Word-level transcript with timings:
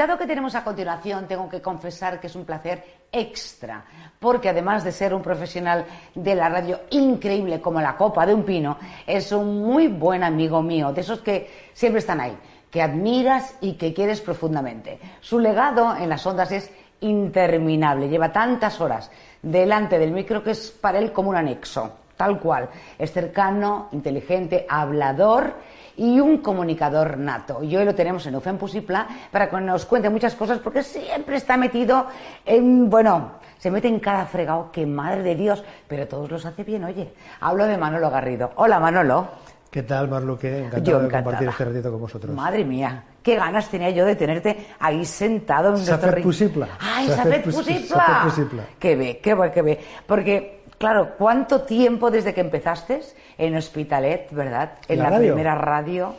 invitado 0.00 0.18
que 0.18 0.26
tenemos 0.26 0.54
a 0.54 0.64
continuación 0.64 1.26
tengo 1.28 1.46
que 1.46 1.60
confesar 1.60 2.18
que 2.18 2.28
es 2.28 2.34
un 2.34 2.46
placer 2.46 2.82
extra, 3.12 3.84
porque 4.18 4.48
además 4.48 4.82
de 4.82 4.92
ser 4.92 5.12
un 5.12 5.20
profesional 5.20 5.84
de 6.14 6.34
la 6.34 6.48
radio 6.48 6.80
increíble 6.88 7.60
como 7.60 7.82
la 7.82 7.98
copa 7.98 8.24
de 8.24 8.32
un 8.32 8.42
pino, 8.42 8.78
es 9.06 9.30
un 9.30 9.60
muy 9.60 9.88
buen 9.88 10.22
amigo 10.22 10.62
mío, 10.62 10.90
de 10.90 11.02
esos 11.02 11.20
que 11.20 11.50
siempre 11.74 11.98
están 11.98 12.18
ahí, 12.18 12.34
que 12.70 12.80
admiras 12.80 13.56
y 13.60 13.74
que 13.74 13.92
quieres 13.92 14.22
profundamente. 14.22 14.98
Su 15.20 15.38
legado 15.38 15.94
en 15.94 16.08
las 16.08 16.24
ondas 16.24 16.50
es 16.50 16.70
interminable, 17.02 18.08
lleva 18.08 18.32
tantas 18.32 18.80
horas 18.80 19.10
delante 19.42 19.98
del 19.98 20.12
micro 20.12 20.42
que 20.42 20.52
es 20.52 20.70
para 20.70 20.98
él 20.98 21.12
como 21.12 21.28
un 21.28 21.36
anexo, 21.36 21.92
tal 22.16 22.40
cual. 22.40 22.70
Es 22.98 23.12
cercano, 23.12 23.90
inteligente, 23.92 24.64
hablador 24.66 25.56
y 25.96 26.20
un 26.20 26.38
comunicador 26.38 27.18
nato. 27.18 27.62
Y 27.62 27.76
hoy 27.76 27.84
lo 27.84 27.94
tenemos 27.94 28.26
en 28.26 28.36
Ufen 28.36 28.58
Pusipla 28.58 29.06
para 29.30 29.48
que 29.48 29.60
nos 29.60 29.86
cuente 29.86 30.10
muchas 30.10 30.34
cosas 30.34 30.58
porque 30.58 30.82
siempre 30.82 31.36
está 31.36 31.56
metido 31.56 32.06
en, 32.44 32.88
bueno, 32.88 33.32
se 33.58 33.70
mete 33.70 33.88
en 33.88 34.00
cada 34.00 34.26
fregado, 34.26 34.70
que 34.72 34.86
madre 34.86 35.22
de 35.22 35.34
Dios, 35.34 35.62
pero 35.86 36.08
todos 36.08 36.30
los 36.30 36.46
hace 36.46 36.64
bien, 36.64 36.84
oye. 36.84 37.12
Hablo 37.40 37.66
de 37.66 37.76
Manolo 37.76 38.10
Garrido. 38.10 38.52
Hola 38.56 38.80
Manolo. 38.80 39.28
¿Qué 39.70 39.84
tal, 39.84 40.08
Marluque? 40.08 40.64
Encantado 40.64 41.02
de 41.02 41.10
compartir 41.10 41.48
este 41.48 41.64
ratito 41.64 41.92
con 41.92 42.00
vosotros. 42.00 42.34
Madre 42.34 42.64
mía, 42.64 43.04
qué 43.22 43.36
ganas 43.36 43.68
tenía 43.68 43.90
yo 43.90 44.04
de 44.04 44.16
tenerte 44.16 44.66
ahí 44.80 45.04
sentado 45.04 45.68
en 45.68 45.74
nuestro 45.74 46.10
ring. 46.10 46.24
Pusipla. 46.24 46.68
¡Ay, 46.80 47.06
Safet 47.06 47.44
Pusipla! 47.44 48.20
Pusipla. 48.24 48.64
Qué 48.80 48.96
ve, 48.96 49.20
qué 49.22 49.34
ve, 49.34 49.52
qué 49.52 49.62
ve. 49.62 49.80
Porque, 50.04 50.59
claro, 50.80 51.12
¿cuánto 51.18 51.60
tiempo 51.62 52.10
desde 52.10 52.32
que 52.32 52.40
empezaste 52.40 53.02
en 53.36 53.54
Hospitalet, 53.54 54.32
verdad? 54.32 54.78
En 54.88 54.96
¿La 54.98 55.04
la, 55.04 55.10
radio? 55.10 55.34
primera 55.34 55.54
radio. 55.54 56.14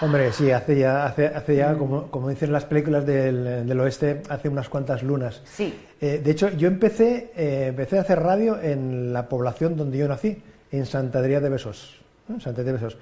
Hombre, 0.00 0.32
sí, 0.32 0.50
hace 0.50 0.78
ya, 0.78 1.04
hace, 1.04 1.26
hace 1.26 1.56
ya 1.56 1.74
como, 1.74 2.10
como 2.10 2.30
dicen 2.30 2.50
las 2.50 2.64
películas 2.64 3.04
del, 3.04 3.68
del 3.68 3.80
oeste, 3.80 4.22
hace 4.30 4.48
unas 4.48 4.70
cuantas 4.70 5.02
lunas. 5.02 5.42
Sí. 5.44 5.78
Eh, 6.00 6.22
de 6.24 6.30
hecho, 6.30 6.48
yo 6.50 6.68
empecé, 6.68 7.32
eh, 7.36 7.66
empecé 7.68 7.98
a 7.98 8.00
hacer 8.00 8.20
radio 8.20 8.58
en 8.62 9.12
la 9.12 9.28
población 9.28 9.76
donde 9.76 9.98
yo 9.98 10.08
nací, 10.08 10.42
en 10.72 10.86
Santa 10.86 11.18
Adrià 11.18 11.40
de 11.40 11.50
Besós. 11.50 12.00
¿no? 12.28 12.40
Santa 12.40 12.62
Adrià 12.62 12.72
de 12.72 12.78
Besós. 12.78 12.96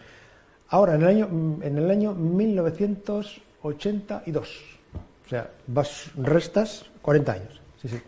Ahora, 0.71 0.97
en 0.97 1.03
el 1.03 1.09
año, 1.09 1.29
en 1.63 1.79
el 1.79 1.89
año 1.89 2.15
1982. 2.15 4.61
O 5.27 5.29
sea, 5.29 5.51
vas, 5.69 6.11
restas 6.17 6.85
40 7.03 7.33
años. 7.33 7.61
Sí, 7.81 7.87
sí. 7.89 8.01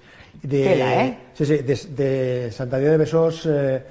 De, 0.42 0.64
Tela, 0.64 1.04
¿eh? 1.04 1.18
Sí, 1.34 1.44
sí, 1.44 1.58
de, 1.58 1.74
de 1.74 2.50
de 2.50 2.96
Besós 2.96 3.46
eh, 3.46 3.82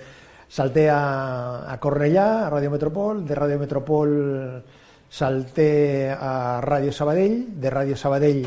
salté 0.47 0.89
a, 0.89 1.71
a 1.71 1.79
Cornellà, 1.79 2.47
a 2.47 2.49
Radio 2.49 2.71
Metropol, 2.71 3.25
de 3.25 3.35
Radio 3.35 3.59
Metropol 3.59 4.63
salté 5.09 6.09
a 6.09 6.61
Radio 6.61 6.91
Sabadell, 6.91 7.59
de 7.59 7.69
Radio 7.69 7.95
Sabadell, 7.95 8.45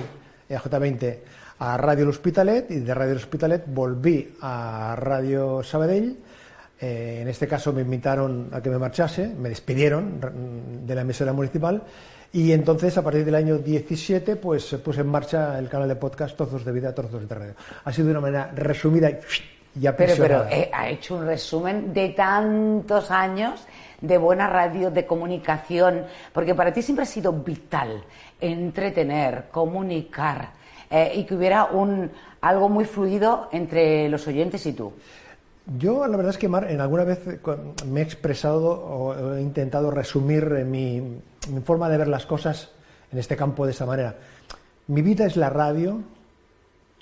eh, 0.48 0.56
J20, 0.56 1.18
a 1.60 1.76
Radio 1.76 2.06
L'Hospitalet 2.06 2.70
y 2.70 2.80
de 2.80 2.94
Radio 2.94 3.14
L'Hospitalet 3.14 3.64
volví 3.66 4.34
a 4.40 4.96
Radio 4.96 5.62
Sabadell. 5.62 6.16
Eh, 6.80 7.18
en 7.20 7.28
este 7.28 7.46
caso 7.46 7.72
me 7.72 7.82
invitaron 7.82 8.48
a 8.52 8.62
que 8.62 8.70
me 8.70 8.78
marchase, 8.78 9.28
me 9.28 9.50
despidieron 9.50 10.20
de 10.86 10.94
la 10.94 11.02
emisora 11.02 11.34
municipal 11.34 11.82
y 12.32 12.52
entonces 12.52 12.96
a 12.96 13.02
partir 13.02 13.24
del 13.24 13.34
año 13.34 13.58
17 13.58 14.36
pues 14.36 14.68
se 14.68 14.78
puso 14.78 15.00
en 15.00 15.08
marcha 15.08 15.58
el 15.58 15.68
canal 15.68 15.88
de 15.88 15.96
podcast 15.96 16.36
Trozos 16.36 16.64
de 16.64 16.72
Vida, 16.72 16.94
Trozos 16.94 17.28
de 17.28 17.34
Radio. 17.34 17.54
Ha 17.84 17.92
sido 17.92 18.06
de 18.06 18.12
una 18.12 18.20
manera 18.20 18.50
resumida 18.54 19.10
y, 19.10 19.18
y 19.80 19.88
Pero, 19.96 20.14
pero 20.18 20.46
eh, 20.50 20.70
ha 20.72 20.88
hecho 20.88 21.16
un 21.16 21.26
resumen 21.26 21.92
de 21.92 22.10
tantos 22.10 23.10
años 23.10 23.66
de 24.00 24.18
buena 24.18 24.46
radio, 24.48 24.90
de 24.90 25.06
comunicación, 25.06 26.04
porque 26.32 26.54
para 26.54 26.72
ti 26.72 26.82
siempre 26.82 27.02
ha 27.02 27.06
sido 27.06 27.32
vital 27.32 28.02
entretener, 28.40 29.44
comunicar 29.50 30.52
eh, 30.90 31.12
y 31.14 31.24
que 31.24 31.34
hubiera 31.34 31.66
un 31.66 32.10
algo 32.40 32.68
muy 32.68 32.84
fluido 32.84 33.48
entre 33.52 34.08
los 34.08 34.26
oyentes 34.26 34.64
y 34.66 34.72
tú. 34.72 34.92
Yo, 35.78 36.06
la 36.06 36.16
verdad 36.16 36.30
es 36.30 36.38
que, 36.38 36.48
Mar, 36.48 36.70
en 36.70 36.80
alguna 36.80 37.04
vez 37.04 37.26
eh, 37.26 37.38
me 37.86 38.00
he 38.00 38.02
expresado 38.02 38.70
o 38.70 39.34
he 39.34 39.42
intentado 39.42 39.90
resumir 39.90 40.52
eh, 40.58 40.64
mi, 40.64 41.20
mi 41.48 41.60
forma 41.60 41.88
de 41.88 41.98
ver 41.98 42.08
las 42.08 42.26
cosas 42.26 42.70
en 43.12 43.18
este 43.18 43.36
campo 43.36 43.64
de 43.64 43.72
esa 43.72 43.86
manera. 43.86 44.16
Mi 44.86 45.02
vida 45.02 45.24
es 45.24 45.36
la 45.36 45.50
radio, 45.50 46.02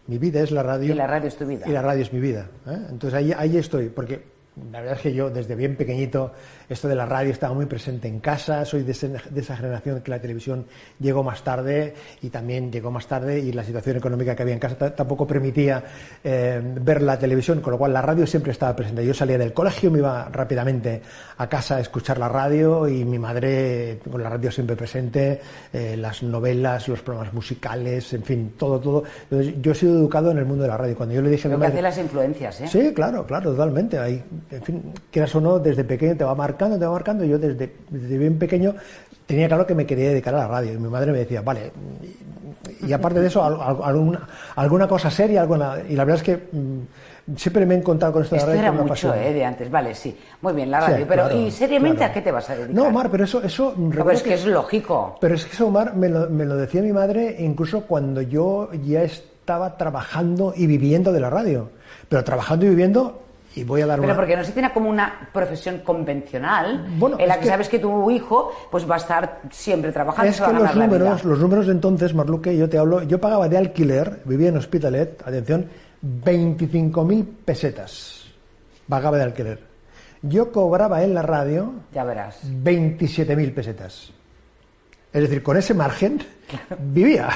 mi 0.06 0.19
vida 0.19 0.41
es 0.41 0.50
la 0.50 0.62
radio. 0.62 0.93
Y 0.93 0.97
la 0.97 1.06
radio 1.06 1.28
es 1.28 1.37
tu 1.37 1.47
vida. 1.47 1.66
Y 1.66 1.72
la 1.72 1.82
radio 1.82 2.03
es 2.03 2.12
mi 2.12 2.21
vida. 2.21 2.49
¿eh? 2.66 2.78
Entonces 2.91 3.15
ahí, 3.15 3.32
ahí 3.32 3.56
estoy, 3.56 3.88
porque 3.88 4.38
la 4.72 4.80
verdad 4.80 4.96
es 4.96 5.02
que 5.02 5.12
yo 5.14 5.30
desde 5.30 5.54
bien 5.54 5.76
pequeñito 5.76 6.32
esto 6.69 6.86
de 6.88 6.94
la 6.94 7.06
radio 7.06 7.32
estaba 7.32 7.54
muy 7.54 7.66
presente 7.66 8.08
en 8.08 8.20
casa, 8.20 8.64
soy 8.64 8.82
de, 8.82 8.92
ese- 8.92 9.08
de 9.08 9.41
esa 9.41 9.56
generación 9.56 10.00
que 10.02 10.10
la 10.10 10.20
televisión 10.20 10.66
llegó 11.00 11.22
más 11.22 11.42
tarde 11.42 11.94
y 12.20 12.28
también 12.28 12.70
llegó 12.70 12.91
más 12.91 13.06
tarde 13.06 13.38
y 13.41 13.52
la 13.52 13.64
situación 13.64 13.96
económica 13.96 14.36
que 14.36 14.42
había 14.42 14.54
en 14.54 14.60
casa 14.60 14.94
tampoco 14.94 15.26
permitía 15.26 15.82
eh, 16.22 16.60
ver 16.80 17.02
la 17.02 17.19
televisión, 17.19 17.60
con 17.60 17.70
lo 17.72 17.78
cual 17.78 17.92
la 17.92 18.02
radio 18.02 18.26
siempre 18.26 18.52
estaba 18.52 18.76
presente. 18.76 19.04
Yo 19.04 19.14
salía 19.14 19.38
del 19.38 19.52
colegio, 19.54 19.91
me 19.91 19.98
iba 19.98 20.28
rápidamente 20.30 21.00
a 21.38 21.48
casa 21.48 21.76
a 21.76 21.80
escuchar 21.80 22.19
la 22.19 22.28
radio 22.28 22.86
y 22.88 23.04
mi 23.04 23.19
madre 23.19 24.00
con 24.10 24.22
la 24.22 24.28
radio 24.28 24.50
siempre 24.50 24.76
presente, 24.76 25.40
eh, 25.72 25.96
las 25.96 26.22
novelas, 26.22 26.86
los 26.88 27.00
programas 27.00 27.32
musicales, 27.32 28.12
en 28.12 28.22
fin, 28.22 28.52
todo, 28.58 28.78
todo. 28.78 29.04
Entonces, 29.30 29.54
yo 29.62 29.72
he 29.72 29.75
sido 29.75 29.94
educado 29.98 30.30
en 30.30 30.38
el 30.38 30.44
mundo 30.44 30.64
de 30.64 30.69
la 30.69 30.76
radio. 30.76 30.94
Cuando 30.96 31.14
yo 31.14 31.22
le 31.22 31.30
dije 31.30 31.48
Lo 31.48 31.54
que 31.54 31.58
madre, 31.60 31.72
hace 31.75 31.82
las 31.82 31.98
influencias, 31.98 32.60
¿eh? 32.60 32.69
Sí, 32.69 32.92
claro, 32.94 33.25
claro, 33.26 33.52
totalmente. 33.52 33.98
En 34.50 34.62
fin, 34.62 34.92
quieras 35.10 35.34
o 35.34 35.41
no, 35.41 35.59
desde 35.59 35.84
pequeño 35.84 36.16
te 36.16 36.25
va 36.25 36.34
marcando, 36.34 36.78
te 36.78 36.84
va 36.86 36.92
marcando. 36.92 37.25
Yo 37.25 37.38
desde, 37.38 37.72
desde 37.91 38.19
bien 38.19 38.38
pequeño 38.38 38.75
tenía 39.26 39.47
claro 39.48 39.66
que 39.66 39.75
me 39.75 39.84
quería 39.86 40.09
dedicar 40.10 40.34
a 40.34 40.38
la 40.38 40.48
radio. 40.48 40.72
Y 40.72 40.78
mi 40.78 40.88
madre 40.88 41.12
me 41.12 41.19
decía, 41.19 41.42
vale, 41.42 41.70
y, 42.82 42.87
y 42.87 42.92
aparte 42.92 43.20
de 43.20 43.26
eso, 43.26 43.42
al- 43.44 43.60
al- 43.60 43.82
alguna, 43.82 44.26
alguna 44.56 44.88
cosa 44.88 45.10
seria, 45.10 45.42
alguna. 45.42 45.76
Y 45.88 45.94
la 45.97 46.04
verdad 46.04 46.22
es 46.22 46.22
que 46.22 46.56
mm, 46.56 47.37
siempre 47.37 47.66
me 47.66 47.75
he 47.75 47.78
encontrado 47.78 48.14
con 48.14 48.22
esto 48.22 48.37
de 48.37 48.41
la 48.41 48.47
radio. 48.47 48.60
era 48.60 48.72
mucho. 48.72 49.14
¿eh? 49.14 49.32
De 49.34 49.44
antes. 49.44 49.70
Vale, 49.70 49.94
sí. 49.94 50.16
Muy 50.41 50.54
bien, 50.54 50.70
la 50.70 50.81
Sí, 50.87 50.92
radio. 50.92 51.06
pero, 51.08 51.25
claro, 51.25 51.38
¿y 51.41 51.50
seriamente 51.50 51.98
claro. 51.98 52.10
a 52.10 52.14
qué 52.14 52.20
te 52.22 52.32
vas 52.32 52.48
a 52.48 52.54
dedicar? 52.56 52.75
No, 52.75 52.91
Mar, 52.91 53.08
pero 53.10 53.25
eso, 53.25 53.42
eso 53.42 53.75
pero 53.91 54.10
es 54.10 54.22
que 54.22 54.34
es 54.34 54.47
lógico. 54.47 55.19
pero 55.20 55.34
es 55.34 55.44
que 55.44 55.53
eso, 55.53 55.66
Omar, 55.66 55.94
me 55.94 56.08
lo, 56.08 56.31
me 56.31 56.44
lo 56.47 56.56
decía 56.56 56.81
mi 56.81 56.92
madre 56.92 57.37
incluso 57.38 57.82
cuando 57.82 58.22
yo 58.22 58.70
ya 58.84 59.03
estaba 59.03 59.76
trabajando 59.76 60.54
y 60.56 60.66
viviendo 60.66 61.12
de 61.12 61.20
la 61.20 61.28
radio. 61.31 61.70
Pero 62.08 62.25
trabajando 62.25 62.64
y 62.64 62.70
viviendo, 62.70 63.20
y 63.60 63.64
voy 63.64 63.80
a 63.82 63.86
dar 63.86 63.98
Pero 64.00 64.12
una... 64.12 64.16
porque 64.16 64.36
no 64.36 64.44
se 64.44 64.52
tiene 64.52 64.72
como 64.72 64.88
una 64.88 65.28
profesión 65.32 65.78
convencional 65.78 66.86
Bueno, 66.96 67.16
en 67.19 67.28
la 67.28 67.36
que, 67.36 67.42
que- 67.42 67.48
sabes 67.48 67.69
que 67.69 67.78
tu 67.78 68.10
hijo 68.10 68.52
pues 68.70 68.88
va 68.88 68.94
a 68.94 68.98
estar 68.98 69.41
siempre 69.50 69.92
trabajando 69.92 70.30
Es 70.30 70.41
que 70.41 70.52
los 70.52 70.74
números, 70.74 71.24
los 71.24 71.38
números 71.38 71.66
de 71.66 71.72
entonces, 71.72 72.14
Marluque, 72.14 72.56
yo 72.56 72.69
te 72.69 72.78
hablo, 72.78 73.02
yo 73.02 73.20
pagaba 73.20 73.48
de 73.48 73.58
alquiler, 73.58 74.20
vivía 74.24 74.48
en 74.50 74.56
Hospitalet, 74.56 75.22
atención, 75.26 75.66
25.000 76.24 77.26
pesetas 77.44 78.24
pagaba 78.88 79.19
de 79.19 79.24
alquiler. 79.24 79.60
Yo 80.22 80.50
cobraba 80.50 81.02
en 81.02 81.14
la 81.14 81.22
radio 81.22 81.72
Ya 81.93 82.05
verás. 82.05 82.40
27.000 82.44 83.55
pesetas. 83.55 84.12
Es 85.12 85.22
decir, 85.22 85.43
con 85.43 85.56
ese 85.56 85.72
margen 85.75 86.20
vivía. 86.78 87.28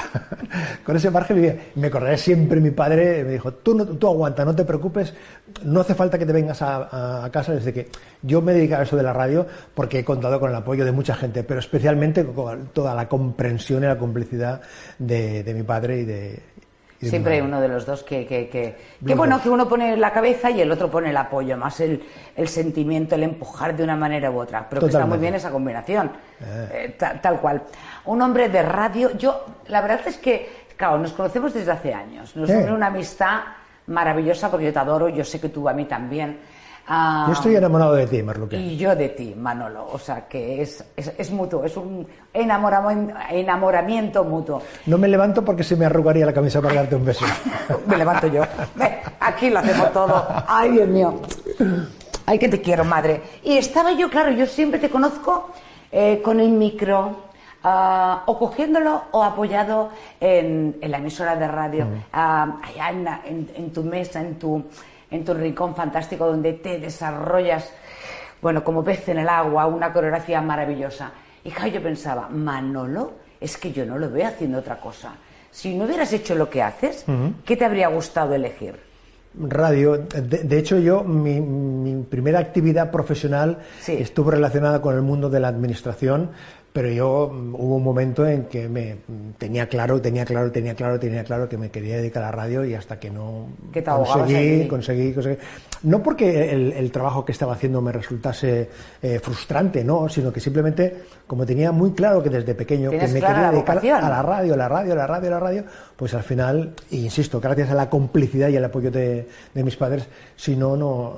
con 0.85 0.95
ese 0.95 1.09
margen 1.09 1.37
vivía. 1.37 1.57
Me 1.75 1.87
acordaré 1.87 2.17
siempre 2.17 2.61
mi 2.61 2.71
padre, 2.71 3.23
me 3.23 3.31
dijo, 3.31 3.53
tú, 3.53 3.73
no, 3.73 3.85
tú 3.85 4.07
aguanta, 4.07 4.45
no 4.45 4.55
te 4.55 4.63
preocupes, 4.63 5.13
no 5.63 5.81
hace 5.81 5.95
falta 5.95 6.19
que 6.19 6.25
te 6.25 6.33
vengas 6.33 6.61
a, 6.61 7.27
casa 7.31 7.53
desde 7.53 7.73
que 7.73 7.89
yo 8.21 8.41
me 8.41 8.53
he 8.53 8.73
a 8.73 8.83
eso 8.83 8.95
de 8.95 9.03
la 9.03 9.13
radio 9.13 9.45
porque 9.73 9.99
he 9.99 10.05
contado 10.05 10.39
con 10.39 10.49
el 10.49 10.55
apoyo 10.55 10.85
de 10.85 10.91
mucha 10.91 11.15
gente, 11.15 11.43
pero 11.43 11.59
especialmente 11.59 12.25
con 12.25 12.67
toda 12.67 12.93
la 12.93 13.07
comprensión 13.07 13.83
y 13.83 13.87
la 13.87 13.97
complicidad 13.97 14.61
de 14.99 15.53
mi 15.55 15.63
padre 15.63 15.99
y 15.99 16.05
de... 16.05 16.52
Siempre 17.09 17.33
hay 17.35 17.41
uno 17.41 17.59
de 17.61 17.67
los 17.67 17.85
dos 17.85 18.03
que, 18.03 18.25
que, 18.25 18.49
que, 18.49 18.75
bueno, 19.15 19.41
que 19.41 19.49
uno 19.49 19.67
pone 19.67 19.95
la 19.97 20.11
cabeza 20.11 20.49
y 20.49 20.61
el 20.61 20.71
otro 20.71 20.89
pone 20.89 21.09
el 21.09 21.17
apoyo, 21.17 21.57
más 21.57 21.79
el, 21.79 22.03
el 22.35 22.47
sentimiento, 22.47 23.15
el 23.15 23.23
empujar 23.23 23.75
de 23.75 23.83
una 23.83 23.95
manera 23.95 24.31
u 24.31 24.39
otra. 24.39 24.67
Pero 24.69 24.81
que 24.81 24.85
está 24.87 25.05
muy 25.05 25.17
bien 25.21 25.35
esa 25.35 25.51
combinación, 25.51 26.11
eh, 26.71 26.95
ta- 26.97 27.19
tal 27.21 27.39
cual. 27.39 27.61
Un 28.05 28.21
hombre 28.21 28.49
de 28.49 28.61
radio, 28.63 29.11
yo, 29.17 29.45
la 29.67 29.81
verdad 29.81 30.01
es 30.05 30.17
que, 30.17 30.49
claro, 30.77 30.97
nos 30.97 31.13
conocemos 31.13 31.53
desde 31.53 31.71
hace 31.71 31.93
años, 31.93 32.35
nos 32.35 32.49
une 32.49 32.71
una 32.73 32.87
amistad 32.87 33.39
maravillosa 33.87 34.49
porque 34.49 34.65
yo 34.67 34.73
te 34.73 34.79
adoro, 34.79 35.09
yo 35.09 35.23
sé 35.23 35.39
que 35.39 35.49
tú 35.49 35.67
a 35.67 35.73
mí 35.73 35.85
también. 35.85 36.39
Ah, 36.87 37.25
Yo 37.27 37.33
estoy 37.33 37.55
enamorado 37.55 37.93
de 37.93 38.07
ti, 38.07 38.21
Marluque. 38.21 38.57
Y 38.57 38.75
yo 38.77 38.93
de 38.95 39.09
ti, 39.09 39.33
Manolo. 39.37 39.87
O 39.93 39.97
sea, 39.97 40.27
que 40.27 40.61
es, 40.61 40.83
es, 40.97 41.13
es 41.17 41.31
mutuo, 41.31 41.63
es 41.63 41.77
un 41.77 42.05
enamoramiento, 42.33 43.13
enamoramiento 43.29 44.23
mutuo. 44.25 44.61
No 44.87 44.97
me 44.97 45.07
levanto 45.07 45.45
porque 45.45 45.63
se 45.63 45.75
me 45.77 45.85
arrugaría 45.85 46.25
la 46.25 46.33
camisa 46.33 46.61
para 46.61 46.75
darte 46.75 46.95
un 46.95 47.05
beso. 47.05 47.25
me 47.87 47.95
levanto 47.97 48.27
yo. 48.27 48.43
Aquí 49.21 49.49
lo 49.49 49.59
hacemos 49.59 49.93
todo. 49.93 50.25
Ay, 50.47 50.71
Dios 50.71 50.87
mío. 50.89 51.21
Ay, 52.25 52.37
que 52.39 52.49
te 52.49 52.61
quiero, 52.61 52.83
madre. 52.83 53.21
Y 53.43 53.57
estaba 53.57 53.93
yo, 53.93 54.09
claro, 54.09 54.31
yo 54.31 54.45
siempre 54.45 54.79
te 54.79 54.89
conozco 54.89 55.51
eh, 55.91 56.21
con 56.23 56.39
el 56.41 56.49
micro, 56.49 57.15
ah, 57.63 58.23
o 58.25 58.37
cogiéndolo 58.39 59.03
o 59.11 59.23
apoyado 59.23 59.89
en, 60.19 60.77
en 60.81 60.91
la 60.91 60.97
emisora 60.97 61.35
de 61.37 61.47
radio, 61.47 61.85
allá 62.11 62.89
en, 62.89 63.03
la- 63.03 63.21
en- 63.25 63.49
en 63.55 63.71
tu 63.71 63.83
mesa, 63.83 64.19
en 64.21 64.39
tu, 64.39 64.63
en 65.13 65.23
tu 65.23 65.33
rincón 65.33 65.75
fantástico 65.75 66.25
donde 66.25 66.53
te 66.53 66.79
desarrollas, 66.79 67.71
bueno, 68.41 68.63
como 68.63 68.83
pez 68.83 69.07
en 69.09 69.19
el 69.19 69.29
agua, 69.29 69.67
una 69.67 69.93
coreografía 69.93 70.41
maravillosa. 70.41 71.11
Y 71.43 71.51
claro, 71.51 71.71
yo 71.71 71.81
pensaba, 71.83 72.27
Manolo, 72.29 73.13
es 73.39 73.57
que 73.57 73.71
yo 73.71 73.85
no 73.85 73.97
lo 73.97 74.09
veo 74.09 74.27
haciendo 74.27 74.57
otra 74.59 74.79
cosa. 74.79 75.13
Si 75.51 75.75
no 75.75 75.85
hubieras 75.85 76.11
hecho 76.13 76.33
lo 76.35 76.49
que 76.49 76.61
haces, 76.63 77.05
¿qué 77.45 77.55
te 77.55 77.63
habría 77.65 77.87
gustado 77.89 78.33
elegir? 78.33 78.75
Radio. 79.39 79.97
De, 79.97 80.43
de 80.43 80.57
hecho, 80.59 80.77
yo, 80.79 81.03
mi, 81.03 81.41
mi 81.41 82.03
primera 82.03 82.39
actividad 82.39 82.91
profesional 82.91 83.59
Sí. 83.79 83.93
estuvo 83.99 84.31
relacionada 84.31 84.81
con 84.81 84.95
el 84.95 85.01
mundo 85.01 85.29
de 85.29 85.39
la 85.39 85.47
administración, 85.47 86.31
pero 86.73 86.89
yo 86.89 87.29
mm, 87.31 87.53
hubo 87.53 87.75
un 87.75 87.83
momento 87.83 88.27
en 88.27 88.45
que 88.45 88.67
me 88.67 88.95
mm, 88.95 89.33
tenía 89.37 89.69
claro, 89.69 90.01
tenía 90.01 90.25
claro, 90.25 90.51
tenía 90.51 90.73
claro, 90.73 90.99
tenía 90.99 91.23
claro 91.23 91.47
que 91.47 91.57
me 91.57 91.69
quería 91.69 91.97
dedicar 91.97 92.23
a 92.23 92.25
la 92.27 92.31
radio 92.31 92.65
y 92.65 92.73
hasta 92.73 92.99
que 92.99 93.11
no 93.11 93.47
te 93.71 93.83
conseguí, 93.83 94.67
conseguí, 94.67 95.13
conseguí. 95.13 95.37
No 95.83 96.01
porque 96.01 96.51
el, 96.51 96.73
el 96.73 96.91
trabajo 96.91 97.23
que 97.23 97.31
estaba 97.31 97.53
haciendo 97.53 97.79
me 97.81 97.91
resultase 97.91 98.69
eh, 99.01 99.19
frustrante, 99.19 99.83
no, 99.83 100.09
sino 100.09 100.33
que 100.33 100.39
simplemente, 100.39 101.03
como 101.27 101.45
tenía 101.45 101.71
muy 101.71 101.91
claro 101.91 102.23
que 102.23 102.29
desde 102.29 102.55
pequeño 102.55 102.89
que 102.89 102.97
me 102.97 103.05
quería 103.05 103.51
dedicar 103.51 103.53
vocación. 103.53 104.03
a 104.03 104.09
la 104.09 104.21
radio, 104.23 104.55
la 104.55 104.67
radio, 104.67 104.95
la 104.95 105.05
radio, 105.05 105.29
la 105.29 105.39
radio, 105.39 105.63
pues 105.95 106.15
al 106.15 106.23
final, 106.23 106.73
e 106.89 106.95
insisto, 106.95 107.39
gracias 107.39 107.69
a 107.69 107.75
la 107.75 107.87
complicidad 107.89 108.49
y 108.49 108.57
al 108.57 108.65
apoyo 108.65 108.89
de, 108.89 109.27
de 109.53 109.63
mis 109.63 109.75
padres, 109.75 110.07
si 110.35 110.55
no, 110.55 110.75
no, 110.75 111.17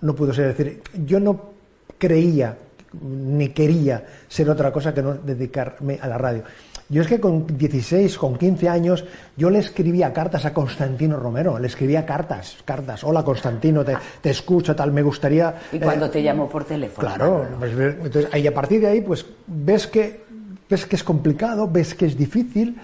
no 0.00 0.14
pudo 0.14 0.32
ser. 0.32 0.54
Decir, 0.54 0.80
yo 1.04 1.20
no 1.20 1.52
creía 1.98 2.56
ni 3.02 3.48
quería 3.48 4.04
ser 4.28 4.50
otra 4.50 4.72
cosa 4.72 4.92
que 4.92 5.02
no 5.02 5.14
dedicarme 5.14 5.98
a 6.00 6.08
la 6.08 6.18
radio. 6.18 6.42
Yo 6.88 7.00
es 7.00 7.08
que 7.08 7.18
con 7.18 7.46
16, 7.46 8.18
con 8.18 8.36
15 8.36 8.68
años, 8.68 9.04
yo 9.36 9.48
le 9.48 9.58
escribía 9.58 10.12
cartas 10.12 10.44
a 10.44 10.52
Constantino 10.52 11.18
Romero, 11.18 11.58
le 11.58 11.66
escribía 11.66 12.04
cartas, 12.04 12.58
cartas, 12.64 13.02
hola 13.04 13.22
Constantino, 13.22 13.84
te, 13.84 13.96
te 14.20 14.30
escucho, 14.30 14.76
tal, 14.76 14.92
me 14.92 15.02
gustaría... 15.02 15.54
Y 15.72 15.76
eh, 15.76 15.80
cuando 15.80 16.10
te 16.10 16.22
llamó 16.22 16.48
por 16.48 16.64
teléfono. 16.64 17.08
Claro, 17.08 17.46
pues, 17.58 17.72
entonces 17.72 18.28
ahí 18.32 18.46
a 18.46 18.52
partir 18.52 18.82
de 18.82 18.88
ahí 18.88 19.00
pues 19.00 19.24
ves 19.46 19.86
que 19.86 20.24
ves 20.68 20.86
que 20.86 20.96
es 20.96 21.04
complicado, 21.04 21.68
ves 21.68 21.94
que 21.94 22.06
es 22.06 22.16
difícil, 22.16 22.76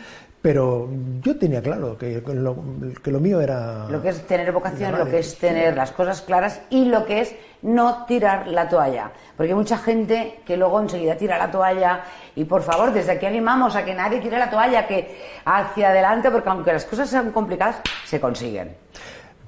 pero 0.42 0.88
yo 1.20 1.38
tenía 1.38 1.62
claro 1.62 1.98
que 1.98 2.22
lo, 2.26 2.56
que 3.02 3.10
lo 3.10 3.20
mío 3.20 3.40
era 3.40 3.86
Lo 3.90 4.00
que 4.00 4.08
es 4.08 4.26
tener 4.26 4.50
vocación, 4.52 4.98
lo 4.98 5.04
que 5.04 5.18
es 5.18 5.36
tener 5.36 5.76
las 5.76 5.92
cosas 5.92 6.22
claras 6.22 6.62
y 6.70 6.86
lo 6.86 7.04
que 7.04 7.20
es 7.20 7.34
no 7.62 8.06
tirar 8.06 8.46
la 8.48 8.66
toalla. 8.68 9.12
Porque 9.36 9.52
hay 9.52 9.56
mucha 9.56 9.76
gente 9.76 10.40
que 10.46 10.56
luego 10.56 10.80
enseguida 10.80 11.16
tira 11.16 11.36
la 11.36 11.50
toalla 11.50 12.04
y 12.34 12.44
por 12.44 12.62
favor, 12.62 12.90
desde 12.92 13.12
aquí 13.12 13.26
animamos 13.26 13.76
a 13.76 13.84
que 13.84 13.94
nadie 13.94 14.20
tire 14.20 14.38
la 14.38 14.48
toalla, 14.48 14.86
que 14.86 15.20
hacia 15.44 15.90
adelante, 15.90 16.30
porque 16.30 16.48
aunque 16.48 16.72
las 16.72 16.86
cosas 16.86 17.10
sean 17.10 17.32
complicadas, 17.32 17.82
se 18.06 18.18
consiguen. 18.18 18.74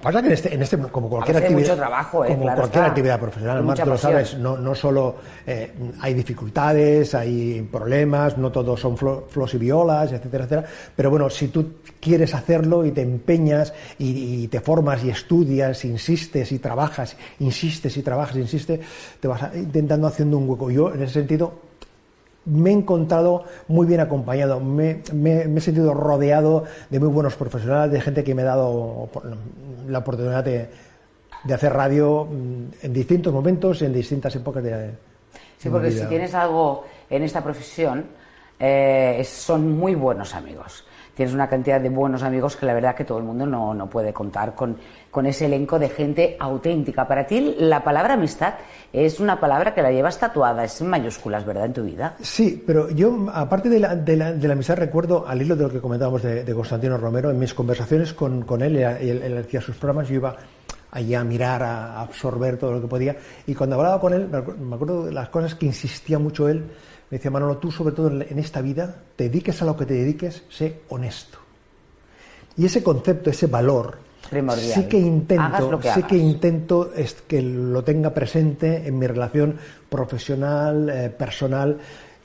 Pasa 0.02 0.20
que 0.20 0.26
en 0.26 0.32
este, 0.32 0.52
en 0.54 0.62
este 0.62 0.76
como 0.78 1.08
cualquier 1.08 1.36
actividad, 1.36 1.60
mucho 1.70 1.76
trabajo, 1.76 2.24
¿eh? 2.24 2.28
como 2.28 2.42
Claro 2.42 2.58
cualquier 2.60 2.82
está. 2.82 2.90
actividad 2.90 3.20
profesional, 3.20 3.56
Con 3.58 3.66
Mar, 3.66 3.76
mucha 3.76 3.84
tú 3.84 3.90
lo 3.90 3.98
sabes, 3.98 4.36
no, 4.36 4.56
no 4.58 4.74
solo 4.74 5.14
eh, 5.46 5.72
hay 6.00 6.12
dificultades, 6.14 7.14
hay 7.14 7.62
problemas, 7.70 8.36
no 8.36 8.50
todos 8.50 8.80
son 8.80 8.96
flo- 8.96 9.24
flos 9.28 9.54
y 9.54 9.58
violas, 9.58 10.10
etcétera, 10.12 10.44
etcétera. 10.44 10.68
Pero 10.96 11.08
bueno, 11.10 11.30
si 11.30 11.48
tú 11.48 11.74
quieres 12.00 12.34
hacerlo 12.34 12.84
y 12.84 12.90
te 12.90 13.02
empeñas 13.02 13.72
y, 13.98 14.42
y 14.44 14.48
te 14.48 14.60
formas 14.60 15.04
y 15.04 15.10
estudias, 15.10 15.84
insistes 15.84 16.50
y 16.50 16.58
trabajas, 16.58 17.16
insistes 17.38 17.96
y 17.96 18.02
trabajas, 18.02 18.36
insistes, 18.36 18.80
te 19.20 19.28
vas 19.28 19.54
intentando 19.54 20.08
haciendo 20.08 20.36
un 20.36 20.48
hueco. 20.50 20.70
Yo, 20.70 20.92
en 20.92 21.02
ese 21.02 21.14
sentido, 21.14 21.52
me 22.44 22.70
he 22.70 22.72
encontrado 22.72 23.44
muy 23.68 23.86
bien 23.86 24.00
acompañado, 24.00 24.58
me, 24.60 25.02
me- 25.12 25.46
me 25.46 25.58
he 25.58 25.60
sentido 25.60 25.94
rodeado 25.94 26.64
de 26.90 26.98
muy 27.00 27.08
buenos 27.08 27.34
profesionales, 27.36 27.92
de 27.92 28.00
gente 28.00 28.24
que 28.24 28.34
me 28.34 28.42
ha 28.42 28.46
dado 28.46 29.08
la 29.88 29.98
oportunidad 29.98 30.42
de, 30.44 30.68
de 31.44 31.54
hacer 31.54 31.72
radio 31.72 32.24
mm, 32.30 32.64
en 32.86 32.92
distintos 32.92 33.32
momentos, 33.32 33.82
en 33.82 33.92
distintas 33.92 34.34
épocas 34.36 34.62
de, 34.64 34.90
Sí, 35.58 35.68
porque 35.70 35.92
si 35.92 36.04
tienes 36.08 36.34
algo 36.34 36.84
en 37.08 37.22
esta 37.22 37.42
profesión, 37.42 38.04
eh, 38.58 39.22
son 39.24 39.70
muy 39.78 39.94
buenos 39.94 40.34
amigos. 40.34 40.84
Tienes 41.14 41.34
una 41.34 41.48
cantidad 41.48 41.80
de 41.80 41.90
buenos 41.90 42.22
amigos 42.22 42.56
que 42.56 42.64
la 42.64 42.74
verdad 42.74 42.94
que 42.94 43.04
todo 43.04 43.18
el 43.18 43.24
mundo 43.24 43.46
no, 43.46 43.74
no 43.74 43.88
puede 43.88 44.12
contar 44.12 44.54
con, 44.54 44.76
con 45.10 45.26
ese 45.26 45.46
elenco 45.46 45.78
de 45.78 45.88
gente 45.88 46.36
auténtica. 46.40 47.06
Para 47.06 47.26
ti 47.26 47.54
la 47.58 47.84
palabra 47.84 48.14
amistad 48.14 48.54
es 48.92 49.20
una 49.20 49.38
palabra 49.38 49.74
que 49.74 49.82
la 49.82 49.92
llevas 49.92 50.18
tatuada, 50.18 50.64
es 50.64 50.80
en 50.80 50.88
mayúsculas, 50.88 51.44
¿verdad? 51.44 51.66
En 51.66 51.72
tu 51.72 51.82
vida. 51.82 52.16
Sí, 52.20 52.62
pero 52.66 52.90
yo, 52.90 53.26
aparte 53.32 53.68
de 53.68 53.80
la, 53.80 53.94
de 53.94 54.16
la, 54.16 54.52
amistad, 54.52 54.76
recuerdo, 54.76 55.26
al 55.26 55.42
hilo 55.42 55.54
de 55.54 55.64
lo 55.64 55.70
que 55.70 55.80
comentábamos 55.80 56.22
de, 56.22 56.44
de 56.44 56.54
Constantino 56.54 56.96
Romero, 56.96 57.30
en 57.30 57.38
mis 57.38 57.52
conversaciones 57.52 58.12
con, 58.14 58.42
con 58.42 58.62
él, 58.62 58.76
y 58.76 59.08
él, 59.08 59.22
él 59.22 59.38
hacía 59.38 59.60
sus 59.60 59.76
programas, 59.76 60.08
yo 60.08 60.16
iba 60.16 60.36
allí 60.92 61.14
a 61.14 61.24
mirar, 61.24 61.62
a 61.62 62.00
absorber 62.00 62.56
todo 62.58 62.72
lo 62.72 62.80
que 62.80 62.86
podía, 62.86 63.16
y 63.46 63.54
cuando 63.54 63.76
hablaba 63.76 63.98
con 64.00 64.12
él, 64.12 64.28
me 64.28 64.38
acu- 64.38 64.56
me 64.56 64.74
acuerdo 64.76 65.06
de 65.06 65.12
las 65.12 65.28
cosas 65.30 65.54
que 65.56 65.66
insistía 65.66 66.18
mucho 66.20 66.48
él, 66.48 66.58
me 67.10 67.18
decía, 67.18 67.30
Manolo, 67.30 67.56
tú 67.58 67.70
sobre 67.72 67.94
todo 67.94 68.08
en 68.10 68.38
esta 68.38 68.60
vida, 68.62 68.94
te 69.16 69.24
dediques 69.24 69.60
a 69.60 69.64
lo 69.64 69.76
que 69.76 69.84
te 69.86 69.94
dediques, 69.94 70.44
sé 70.48 70.82
honesto. 70.90 71.38
Y 72.56 72.66
ese 72.66 72.82
concepto, 72.82 73.30
ese 73.30 73.46
valor, 73.46 73.98
Primordial. 74.30 74.74
sí 74.82 74.84
que 74.88 74.98
intento, 74.98 75.80
que 75.80 75.88
sí 75.90 76.02
que 76.04 76.16
intento 76.16 76.92
es 76.94 77.14
que 77.26 77.42
lo 77.42 77.82
tenga 77.82 78.12
presente 78.14 78.86
en 78.86 78.98
mi 78.98 79.06
relación 79.06 79.56
profesional, 79.88 80.88
eh, 80.90 81.08
personal, 81.10 81.78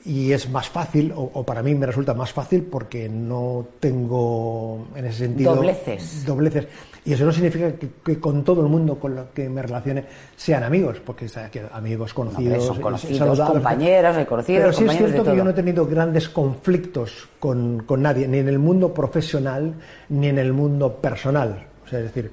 y 0.08 0.32
es 0.32 0.48
más 0.48 0.68
fácil, 0.70 1.12
o, 1.14 1.30
o 1.34 1.44
para 1.44 1.62
mí 1.62 1.74
me 1.74 1.84
resulta 1.84 2.14
más 2.14 2.32
fácil 2.32 2.62
porque 2.62 3.08
no 3.10 3.66
tengo 3.78 4.88
en 4.96 5.04
ese 5.04 5.18
sentido 5.18 5.54
Dobleces. 5.54 6.24
dobleces. 6.24 6.66
Y 7.04 7.12
eso 7.12 7.26
no 7.26 7.32
significa 7.32 7.72
que, 7.72 7.88
que 8.04 8.18
con 8.18 8.42
todo 8.42 8.62
el 8.62 8.68
mundo 8.68 8.98
con 8.98 9.14
lo 9.14 9.32
que 9.32 9.48
me 9.48 9.62
relacione 9.62 10.04
sean 10.34 10.62
amigos, 10.64 11.00
porque 11.04 11.26
o 11.26 11.28
sea, 11.28 11.50
que 11.50 11.62
amigos 11.72 12.14
conocidos, 12.14 12.64
son 12.64 12.78
y 12.78 12.80
conocidos, 12.80 13.18
saludables. 13.18 13.52
compañeros, 13.52 14.16
hay 14.16 14.24
conocidos, 14.24 14.60
Pero 14.62 14.72
sí 14.72 14.84
es 14.84 14.96
cierto 14.96 15.24
que 15.30 15.36
yo 15.36 15.44
no 15.44 15.50
he 15.50 15.54
tenido 15.54 15.86
grandes 15.86 16.28
conflictos 16.28 17.28
con, 17.38 17.82
con 17.84 18.02
nadie, 18.02 18.26
ni 18.26 18.38
en 18.38 18.48
el 18.48 18.58
mundo 18.58 18.92
profesional 18.94 19.74
ni 20.08 20.28
en 20.28 20.38
el 20.38 20.52
mundo 20.52 20.96
personal. 20.96 21.66
O 21.84 21.88
sea, 21.88 21.98
es 22.00 22.06
decir, 22.06 22.30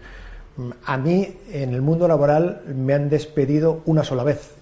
mm, 0.57 0.69
a 0.85 0.97
mí 0.97 1.37
en 1.51 1.73
el 1.73 1.81
mundo 1.81 2.07
laboral 2.07 2.61
me 2.73 2.93
han 2.93 3.09
despedido 3.09 3.81
una 3.85 4.03
sola 4.03 4.23
vez. 4.23 4.54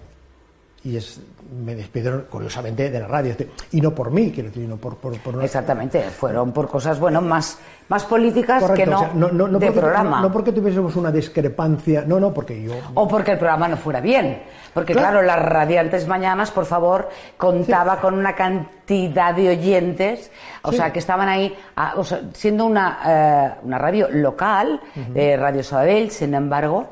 Y 0.84 0.96
es, 0.98 1.18
me 1.64 1.74
despidieron 1.74 2.26
curiosamente 2.30 2.90
de 2.90 3.00
la 3.00 3.06
radio. 3.08 3.30
Es 3.32 3.38
decir, 3.38 3.52
Y 3.72 3.80
no 3.80 3.94
por 3.94 4.10
mí, 4.10 4.30
quiero 4.30 4.50
decir, 4.50 4.68
no 4.68 4.76
por, 4.76 4.96
por, 4.96 5.18
por 5.20 5.34
una- 5.36 5.44
Exactamente, 5.44 6.02
fueron 6.02 6.52
por 6.52 6.68
cosas, 6.68 7.00
bueno, 7.00 7.22
más, 7.22 7.58
más 7.88 8.04
políticas 8.04 8.62
Correcto, 8.62 8.84
que 8.84 8.90
no, 8.90 8.96
o 8.96 9.00
sea, 9.00 9.10
no, 9.14 9.28
no, 9.32 9.48
no 9.48 9.58
de 9.58 9.66
porque, 9.66 9.80
programa. 9.80 10.20
no 10.20 10.30
porque 10.30 10.52
tuviésemos 10.52 10.94
una 10.96 11.10
discrepancia, 11.10 12.04
no, 12.06 12.20
no, 12.20 12.34
porque 12.34 12.62
yo 12.62 12.74
O 12.94 13.08
porque 13.08 13.32
el 13.32 13.38
programa 13.38 13.66
no 13.68 13.76
fuera 13.78 14.00
bien. 14.00 14.42
Porque 14.74 14.92
claro, 14.92 15.20
Claro. 15.20 15.26
las 15.26 15.38
radiantes 15.48 16.06
mañanas, 16.08 16.50
por 16.50 16.66
favor, 16.66 17.08
contaba 17.38 18.00
con 18.00 18.12
una 18.14 18.34
cantidad 18.34 19.32
de 19.34 19.48
oyentes, 19.50 20.30
o 20.62 20.70
Sí. 20.70 20.76
sea, 20.76 20.92
que 20.92 20.98
estaban 20.98 21.28
ahí, 21.28 21.54
ah, 21.76 21.94
o 21.96 22.04
sea, 22.04 22.20
siendo 22.34 22.66
una, 22.66 22.98
eh, 23.06 23.54
una 23.62 23.78
radio 23.78 24.08
local, 24.10 24.80
eh, 25.14 25.36
Radio 25.36 25.62
Sabadell, 25.62 26.10
sin 26.10 26.34
embargo, 26.34 26.88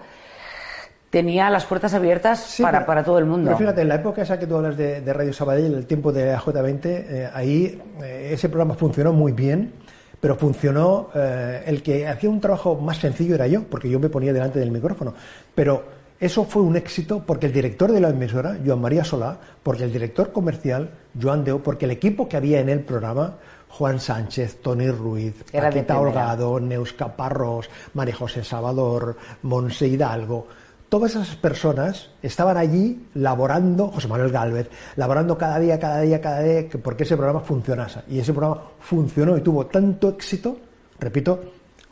tenía 1.12 1.50
las 1.50 1.66
puertas 1.66 1.92
abiertas 1.92 2.40
Sí, 2.40 2.62
para, 2.62 2.78
pero- 2.78 2.87
para 2.87 3.04
todo 3.04 3.19
el 3.19 3.26
mundo. 3.26 3.45
Pero 3.45 3.59
fíjate, 3.59 3.83
en 3.83 3.88
la 3.88 3.97
época 3.97 4.23
esa 4.23 4.38
que 4.38 4.47
tú 4.47 4.57
hablas 4.57 4.78
de, 4.78 5.02
de 5.02 5.12
Radio 5.12 5.33
Sabadell, 5.35 5.75
el 5.75 5.87
tiempo 5.87 6.11
de 6.11 6.35
AJ20, 6.35 6.81
eh, 6.85 7.31
ahí 7.35 7.81
eh, 8.02 8.31
ese 8.33 8.49
programa 8.49 8.75
funcionó 8.75 9.12
muy 9.12 9.33
bien, 9.33 9.75
pero 10.21 10.37
funcionó, 10.37 11.11
eh, 11.14 11.64
el 11.66 11.83
que 11.83 12.09
hacía 12.09 12.31
un 12.31 12.40
trabajo 12.40 12.76
más 12.76 12.97
sencillo 12.97 13.35
era 13.35 13.47
yo, 13.47 13.62
porque 13.64 13.90
yo 13.90 14.00
me 14.00 14.09
ponía 14.09 14.33
delante 14.33 14.59
del 14.59 14.71
micrófono. 14.71 15.12
Pero 15.54 15.85
eso 16.19 16.45
fue 16.45 16.62
un 16.62 16.76
éxito 16.76 17.23
porque 17.26 17.45
el 17.47 17.52
director 17.52 17.92
de 17.92 18.00
la 18.00 18.09
emisora, 18.09 18.57
Joan 18.64 18.81
María 18.81 19.04
Solá, 19.04 19.37
porque 19.62 19.85
el 19.85 19.92
director 19.92 20.33
comercial, 20.33 20.90
Joan 21.21 21.45
Deo, 21.45 21.62
porque 21.62 21.85
el 21.85 21.90
equipo 21.90 22.26
que 22.26 22.38
había 22.38 22.59
en 22.61 22.71
el 22.71 22.81
programa, 22.81 23.37
Juan 23.69 24.00
Sánchez, 24.00 24.62
Tony 24.62 24.88
Ruiz, 24.90 25.35
Paquita. 25.52 25.99
Holgado, 25.99 26.59
Neus 26.61 26.92
Caparrós, 26.95 27.69
María 27.95 28.14
José 28.14 28.42
Salvador, 28.45 29.16
Monse 29.42 29.88
Hidalgo. 29.88 30.47
Todas 30.92 31.12
esas 31.12 31.37
personas 31.37 32.11
estaban 32.22 32.58
allí 32.58 33.06
laborando, 33.14 33.88
José 33.88 34.08
Manuel 34.08 34.30
Galvez, 34.30 34.68
laborando 34.96 35.38
cada 35.38 35.58
día, 35.58 35.78
cada 35.80 36.00
día, 36.02 36.20
cada 36.20 36.40
día, 36.40 36.68
que- 36.68 36.76
porque 36.76 37.04
ese 37.04 37.16
programa 37.16 37.40
funcionase. 37.40 38.00
Y 38.11 38.18
ese 38.18 38.34
programa 38.34 38.61
funcionó 38.78 39.34
y 39.38 39.40
tuvo 39.40 39.64
tanto 39.64 40.11
éxito, 40.11 40.58
repito, 41.00 41.40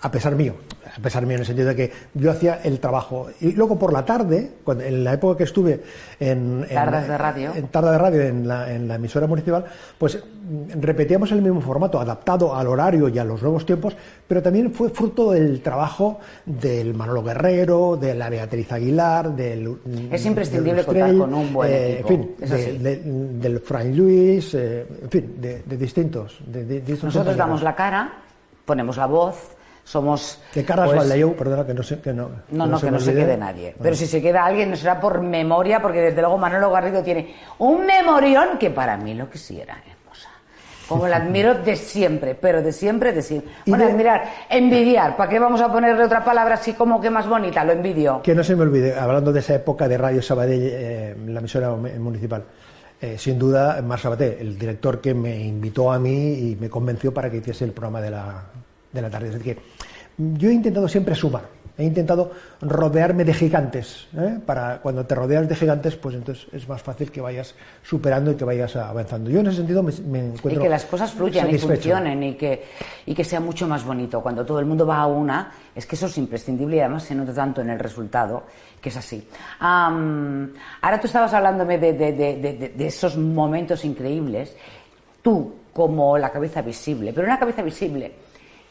a 0.02 0.10
pesar 0.10 0.34
mío, 0.34 0.54
a 0.96 1.00
pesar 1.02 1.26
mío 1.26 1.34
en 1.34 1.40
el 1.40 1.46
sentido 1.46 1.68
de 1.68 1.76
que 1.76 1.92
yo 2.14 2.30
hacía 2.30 2.60
el 2.64 2.80
trabajo. 2.80 3.28
Y 3.40 3.52
luego 3.52 3.78
por 3.78 3.92
la 3.92 4.04
tarde, 4.04 4.50
cuando, 4.64 4.82
en 4.84 5.04
la 5.04 5.12
época 5.12 5.36
que 5.38 5.44
estuve 5.44 5.82
en... 6.18 6.66
Tardas 6.72 7.06
de 7.06 7.18
radio. 7.18 7.52
En 7.54 7.68
Tarda 7.68 7.92
de 7.92 7.98
radio, 7.98 8.22
en 8.22 8.48
la, 8.48 8.72
en 8.72 8.88
la 8.88 8.94
emisora 8.94 9.26
municipal, 9.26 9.64
pues 9.98 10.16
mm, 10.16 10.80
repetíamos 10.80 11.30
el 11.32 11.42
mismo 11.42 11.60
formato, 11.60 12.00
adaptado 12.00 12.56
al 12.56 12.66
horario 12.66 13.08
y 13.10 13.18
a 13.18 13.24
los 13.24 13.42
nuevos 13.42 13.66
tiempos, 13.66 13.94
pero 14.26 14.42
también 14.42 14.72
fue 14.72 14.88
fruto 14.88 15.32
del 15.32 15.60
trabajo 15.60 16.18
del 16.46 16.94
Manolo 16.94 17.22
Guerrero, 17.22 17.98
de 18.00 18.14
la 18.14 18.30
Beatriz 18.30 18.72
Aguilar, 18.72 19.30
del... 19.36 19.76
Es 20.10 20.24
imprescindible 20.24 20.82
contar 20.84 21.14
con 21.14 21.34
un 21.34 21.52
buen 21.52 21.70
eh, 21.70 22.00
equipo, 22.00 22.28
En 22.40 22.48
fin, 22.48 22.82
de- 22.82 23.00
del 23.38 23.60
Frank 23.60 23.94
Luis, 23.94 24.54
eh, 24.54 24.86
en 25.02 25.10
fin, 25.10 25.34
de, 25.38 25.62
de 25.62 25.76
distintos. 25.76 26.40
Nosotros 27.02 27.36
damos 27.36 27.62
la 27.62 27.74
cara, 27.76 28.12
ponemos 28.64 28.96
la 28.96 29.06
voz, 29.06 29.56
somos... 29.90 30.38
De 30.54 30.64
Carras 30.64 30.90
pues, 30.92 31.12
perdona, 31.36 31.66
que 31.66 31.74
no 31.74 31.82
sé, 31.82 32.00
que 32.00 32.12
no. 32.12 32.30
No, 32.50 32.66
no, 32.66 32.78
que 32.78 32.86
me 32.86 32.92
no 32.92 33.00
se 33.00 33.10
olvide. 33.10 33.24
quede 33.24 33.36
nadie. 33.36 33.74
Pero 33.82 33.96
si 33.96 34.06
se 34.06 34.22
queda 34.22 34.44
alguien, 34.44 34.70
no 34.70 34.76
será 34.76 35.00
por 35.00 35.20
memoria, 35.20 35.82
porque 35.82 36.00
desde 36.00 36.20
luego 36.20 36.38
Manolo 36.38 36.70
Garrido 36.70 37.02
tiene 37.02 37.34
un 37.58 37.84
memorión 37.86 38.56
que 38.58 38.70
para 38.70 38.96
mí 38.96 39.14
lo 39.14 39.28
que 39.28 39.36
sí 39.38 39.60
era 39.60 39.74
hermosa. 39.74 40.28
Como 40.88 41.08
la 41.08 41.16
admiro 41.16 41.54
de 41.54 41.74
siempre, 41.74 42.36
pero 42.36 42.62
de 42.62 42.72
siempre, 42.72 43.12
de 43.12 43.20
siempre. 43.22 43.50
Bueno, 43.66 43.84
de- 43.84 43.90
admirar, 43.92 44.24
envidiar. 44.48 45.16
¿Para 45.16 45.28
qué 45.28 45.40
vamos 45.40 45.60
a 45.60 45.72
ponerle 45.72 46.04
otra 46.04 46.24
palabra 46.24 46.54
así 46.54 46.74
como 46.74 47.00
que 47.00 47.10
más 47.10 47.28
bonita? 47.28 47.64
Lo 47.64 47.72
envidio. 47.72 48.20
Que 48.22 48.32
no 48.34 48.44
se 48.44 48.54
me 48.54 48.62
olvide, 48.62 48.96
hablando 48.96 49.32
de 49.32 49.40
esa 49.40 49.56
época 49.56 49.88
de 49.88 49.98
Radio 49.98 50.22
Sabadell, 50.22 50.60
eh, 50.72 51.16
la 51.26 51.40
emisora 51.40 51.70
mu- 51.70 51.88
municipal, 51.98 52.44
eh, 53.00 53.18
sin 53.18 53.38
duda, 53.40 53.82
Mar 53.82 53.98
Sabaté, 53.98 54.38
el 54.40 54.56
director 54.56 55.00
que 55.00 55.14
me 55.14 55.36
invitó 55.36 55.90
a 55.90 55.98
mí 55.98 56.32
y 56.50 56.56
me 56.60 56.68
convenció 56.70 57.12
para 57.12 57.28
que 57.28 57.38
hiciese 57.38 57.64
el 57.64 57.72
programa 57.72 58.00
de 58.00 58.10
la, 58.12 58.42
de 58.92 59.02
la 59.02 59.10
tarde. 59.10 59.28
Es 59.28 59.34
decir, 59.34 59.56
que 59.56 59.62
yo 60.18 60.50
he 60.50 60.52
intentado 60.52 60.88
siempre 60.88 61.14
sumar, 61.14 61.42
he 61.78 61.84
intentado 61.84 62.32
rodearme 62.60 63.24
de 63.24 63.32
gigantes. 63.32 64.06
¿eh? 64.14 64.38
Para 64.44 64.78
cuando 64.82 65.06
te 65.06 65.14
rodeas 65.14 65.48
de 65.48 65.54
gigantes, 65.56 65.96
pues 65.96 66.14
entonces 66.14 66.46
es 66.52 66.68
más 66.68 66.82
fácil 66.82 67.10
que 67.10 67.22
vayas 67.22 67.54
superando 67.82 68.32
y 68.32 68.34
que 68.34 68.44
vayas 68.44 68.76
avanzando. 68.76 69.30
Yo 69.30 69.40
en 69.40 69.46
ese 69.46 69.58
sentido 69.58 69.82
me, 69.82 69.92
me 70.06 70.18
Y 70.18 70.22
encuentro 70.32 70.62
que 70.62 70.68
las 70.68 70.84
cosas 70.84 71.10
fluyan 71.12 71.48
y 71.48 71.56
funcionen 71.58 72.22
y 72.22 72.34
que, 72.34 72.64
y 73.06 73.14
que 73.14 73.24
sea 73.24 73.40
mucho 73.40 73.66
más 73.66 73.82
bonito. 73.84 74.20
Cuando 74.20 74.44
todo 74.44 74.60
el 74.60 74.66
mundo 74.66 74.84
va 74.86 74.98
a 74.98 75.06
una, 75.06 75.52
es 75.74 75.86
que 75.86 75.96
eso 75.96 76.04
es 76.06 76.18
imprescindible 76.18 76.76
y 76.76 76.80
además 76.80 77.04
se 77.04 77.14
nota 77.14 77.32
tanto 77.32 77.62
en 77.62 77.70
el 77.70 77.78
resultado 77.78 78.42
que 78.80 78.88
es 78.90 78.96
así. 78.98 79.26
Ahora 79.60 81.00
tú 81.00 81.06
estabas 81.06 81.32
hablándome 81.32 81.78
de- 81.78 81.92
de- 81.94 82.12
de- 82.12 82.72
de 82.76 82.86
esos 82.86 83.16
momentos 83.16 83.84
increíbles, 83.84 84.54
tú 85.22 85.54
como 85.72 86.18
la 86.18 86.30
cabeza 86.30 86.60
visible, 86.62 87.12
pero 87.12 87.26
una 87.26 87.38
cabeza 87.38 87.62
visible 87.62 88.12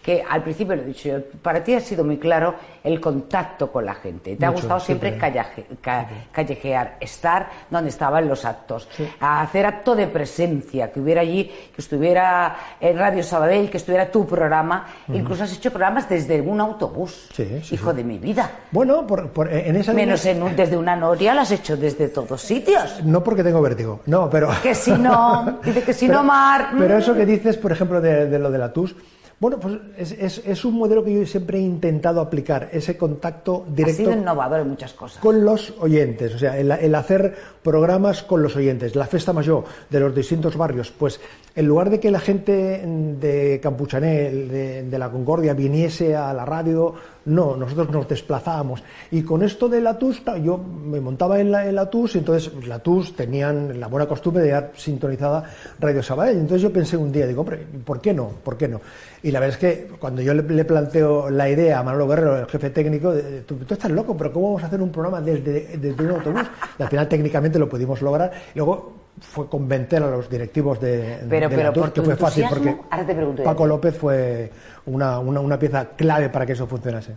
que 0.01 0.23
al 0.27 0.41
principio 0.43 0.75
lo 0.75 0.81
he 0.81 0.85
dicho 0.85 1.09
yo, 1.09 1.17
para 1.41 1.63
ti 1.63 1.73
ha 1.75 1.81
sido 1.81 2.03
muy 2.03 2.17
claro 2.17 2.55
el 2.83 2.99
contacto 3.01 3.71
con 3.71 3.85
la 3.85 3.93
gente. 3.95 4.35
Te 4.37 4.45
ha 4.45 4.49
gustado 4.49 4.79
siempre, 4.79 5.09
siempre. 5.09 5.29
callaje- 5.29 5.65
ca- 5.81 6.07
callejear, 6.31 6.95
estar 6.99 7.49
donde 7.69 7.89
estaban 7.89 8.27
los 8.27 8.45
actos, 8.45 8.87
hacer 9.19 9.65
acto 9.65 9.95
de 9.95 10.07
presencia, 10.07 10.91
que 10.91 10.99
hubiera 10.99 11.21
allí, 11.21 11.45
que 11.75 11.81
estuviera 11.81 12.55
en 12.79 12.97
Radio 12.97 13.21
Sabadell, 13.23 13.69
que 13.69 13.77
estuviera 13.77 14.09
tu 14.09 14.25
programa. 14.25 14.85
Incluso 15.09 15.43
has 15.43 15.53
hecho 15.55 15.69
programas 15.71 16.07
desde 16.07 16.39
un 16.41 16.61
autobús. 16.61 17.27
Sí, 17.33 17.61
Hijo 17.71 17.93
de 17.93 18.03
mi 18.03 18.17
vida. 18.17 18.49
Bueno, 18.71 19.05
por- 19.05 19.29
por- 19.31 19.51
en 19.51 19.75
esa 19.75 19.91
línea- 19.91 20.05
Menos 20.05 20.25
en 20.25 20.41
un- 20.43 20.55
desde 20.55 20.77
una 20.77 20.95
noria, 20.95 21.33
lo 21.35 21.41
has 21.41 21.51
hecho 21.51 21.75
desde 21.75 22.07
todos 22.07 22.41
sitios. 22.41 23.03
No 23.03 23.21
porque 23.23 23.43
tengo 23.43 23.61
vértigo, 23.61 23.99
no, 24.05 24.29
pero... 24.29 24.49
Que 24.63 24.73
si 24.73 24.91
no, 24.91 25.59
dice 25.63 25.83
que 25.83 25.93
si 25.93 26.07
pero, 26.07 26.19
no, 26.19 26.23
Mar. 26.25 26.69
Pero 26.77 26.95
mm. 26.95 26.99
eso 26.99 27.13
que 27.15 27.25
dices, 27.25 27.57
por 27.57 27.71
ejemplo, 27.71 27.99
de, 28.01 28.27
de 28.27 28.39
lo 28.39 28.49
de 28.49 28.57
la 28.57 28.71
TUS, 28.71 28.95
bueno, 29.39 29.57
pues 29.59 29.75
es, 29.97 30.11
es- 30.11 30.41
es 30.45 30.65
un 30.65 30.75
modelo 30.75 31.03
que 31.03 31.13
yo 31.13 31.25
siempre 31.25 31.59
he 31.59 31.61
intentado 31.61 32.19
aplicar, 32.19 32.69
ese 32.73 32.97
contacto 32.97 33.65
directo 33.69 33.97
sido 34.03 34.11
innovador 34.11 34.59
en 34.61 34.69
muchas 34.69 34.91
cosas. 34.93 35.19
con 35.21 35.45
los 35.45 35.73
oyentes, 35.79 36.35
o 36.35 36.39
sea, 36.39 36.57
el, 36.57 36.71
el 36.71 36.93
hacer 36.95 37.35
programas 37.63 38.23
con 38.23 38.43
los 38.43 38.55
oyentes, 38.55 38.95
la 38.95 39.05
festa 39.05 39.31
mayor 39.31 39.63
de 39.89 39.99
los 39.99 40.13
distintos 40.13 40.57
barrios, 40.57 40.91
pues 40.91 41.19
en 41.55 41.65
lugar 41.67 41.89
de 41.89 41.99
que 41.99 42.11
la 42.11 42.19
gente 42.19 42.83
de 43.19 43.59
Campuchané, 43.61 44.29
de, 44.31 44.83
de 44.83 44.99
la 44.99 45.09
Concordia, 45.09 45.53
viniese 45.53 46.15
a 46.15 46.33
la 46.33 46.45
radio, 46.45 46.93
no, 47.25 47.55
nosotros 47.55 47.89
nos 47.89 48.07
desplazábamos. 48.07 48.83
Y 49.11 49.23
con 49.23 49.43
esto 49.43 49.67
de 49.67 49.81
la 49.81 49.97
TUS, 49.97 50.21
yo 50.43 50.57
me 50.57 50.99
montaba 50.99 51.39
en 51.39 51.51
la, 51.51 51.89
TUS, 51.89 52.15
y 52.15 52.19
entonces 52.19 52.51
la 52.65 52.79
TUS 52.79 53.15
tenían 53.15 53.79
la 53.79 53.87
buena 53.87 54.07
costumbre 54.07 54.43
de 54.43 54.49
dar 54.49 54.71
sintonizada 54.75 55.43
Radio 55.79 56.01
Sabadell. 56.01 56.37
Entonces 56.37 56.61
yo 56.61 56.71
pensé 56.71 56.97
un 56.97 57.11
día, 57.11 57.27
digo, 57.27 57.41
hombre, 57.41 57.65
¿por 57.85 58.01
qué 58.01 58.13
no? 58.13 58.29
¿Por 58.43 58.57
qué 58.57 58.67
no? 58.67 58.81
Y 59.21 59.31
la 59.31 59.39
verdad 59.39 59.55
es 59.55 59.59
que 59.59 59.87
cuando 59.99 60.21
yo 60.21 60.33
le, 60.33 60.65
planteo 60.65 61.29
la 61.29 61.49
idea 61.49 61.79
a 61.79 61.83
Manolo 61.83 62.07
Guerrero, 62.07 62.39
el 62.39 62.45
jefe 62.47 62.69
técnico, 62.69 63.13
tú, 63.45 63.57
estás 63.69 63.91
loco, 63.91 64.15
pero 64.15 64.31
¿cómo 64.31 64.47
vamos 64.47 64.63
a 64.63 64.67
hacer 64.67 64.81
un 64.81 64.91
programa 64.91 65.21
desde, 65.21 65.77
desde 65.77 66.03
un 66.03 66.11
autobús? 66.11 66.43
Y 66.77 66.83
al 66.83 66.89
final 66.89 67.07
técnicamente 67.07 67.59
lo 67.59 67.67
pudimos 67.67 68.01
lograr. 68.01 68.31
Luego 68.55 68.98
fue 69.21 69.47
convencer 69.47 70.01
a 70.03 70.09
los 70.09 70.29
directivos 70.29 70.79
de, 70.79 71.17
Pero- 71.29 71.49
de 71.49 71.55
pero 71.55 71.67
la 71.69 71.73
TUS, 71.73 71.83
por 71.83 71.93
que 71.93 72.01
fue 72.01 72.15
fácil 72.15 72.45
porque 72.49 72.77
ahora 72.89 73.05
te 73.05 73.15
pregunto 73.15 73.41
yo. 73.43 73.49
Paco 73.49 73.65
López 73.67 73.97
fue 73.97 74.51
una, 74.85 75.19
una, 75.19 75.39
una 75.39 75.59
pieza 75.59 75.85
clave 75.89 76.29
para 76.29 76.45
que 76.45 76.53
eso 76.53 76.67
funcionase. 76.67 77.13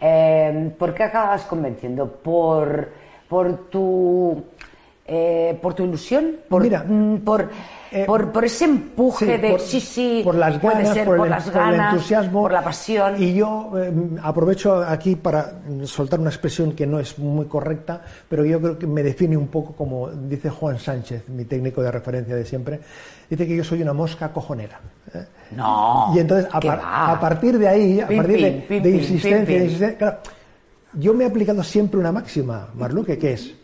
Eh, 0.00 0.72
¿Por 0.78 0.92
qué 0.94 1.04
acabas 1.04 1.42
convenciendo? 1.44 2.06
¿Por, 2.10 2.88
por 3.28 3.68
tu 3.70 4.44
eh, 5.08 5.58
por 5.62 5.74
tu 5.74 5.84
ilusión? 5.84 6.32
¿Por, 6.48 6.62
Mira, 6.62 6.84
mm, 6.86 7.18
por, 7.18 7.48
eh, 7.92 8.04
por, 8.06 8.32
por 8.32 8.44
ese 8.44 8.64
empuje 8.64 9.24
Sí, 9.26 9.40
de 9.40 9.50
por- 9.50 9.60
sí, 9.60 9.80
sí, 9.80 10.20
por 10.24 10.34
las 10.34 10.58
puede 10.58 10.78
ganas, 10.78 10.94
ser, 10.94 11.04
por, 11.06 11.20
el, 11.24 11.30
las 11.30 11.44
por 11.44 11.52
ganas, 11.54 11.74
el 11.74 11.80
entusiasmo 11.96 12.42
por 12.42 12.52
la 12.52 12.64
pasión? 12.64 13.22
Y 13.22 13.34
yo 13.34 13.70
eh, 13.78 13.92
aprovecho 14.22 14.82
aquí 14.82 15.14
para 15.16 15.52
soltar 15.84 16.18
una 16.20 16.30
expresión 16.30 16.72
que 16.72 16.86
no 16.86 16.98
es 16.98 17.18
muy 17.18 17.46
correcta, 17.46 18.02
pero 18.28 18.44
yo 18.44 18.60
creo 18.60 18.78
que 18.78 18.86
me 18.86 19.02
define 19.02 19.36
un 19.36 19.46
poco 19.48 19.72
como 19.74 20.10
dice 20.10 20.50
Juan 20.50 20.78
Sánchez, 20.78 21.28
mi 21.28 21.44
técnico 21.44 21.82
de 21.82 21.90
referencia 21.92 22.34
de 22.34 22.44
siempre. 22.44 22.80
Dice 23.30 23.46
que 23.46 23.56
yo 23.56 23.64
soy 23.64 23.82
una 23.82 23.92
mosca 23.92 24.32
cojonera. 24.32 24.80
¿eh? 25.14 25.24
No. 25.52 26.12
y 26.14 26.18
entonces, 26.18 26.48
a, 26.52 26.58
¿qué 26.58 26.68
par- 26.68 26.80
a 26.84 27.20
partir 27.20 27.56
de 27.58 27.68
ahí, 27.68 28.00
a 28.00 28.08
Pim, 28.08 28.16
partir 28.18 28.40
de, 28.40 28.50
pim, 28.80 28.86
insistencia, 28.96 29.30
pim, 29.38 29.46
de 29.46 29.52
pim. 29.54 29.62
insistencia, 29.64 29.98
claro, 29.98 30.16
yo 30.94 31.14
me 31.14 31.22
he 31.24 31.26
aplicado 31.28 31.62
siempre 31.62 32.00
una 32.00 32.10
máxima, 32.10 32.68
Marluque, 32.74 33.16
que 33.18 33.32
es 33.34 33.54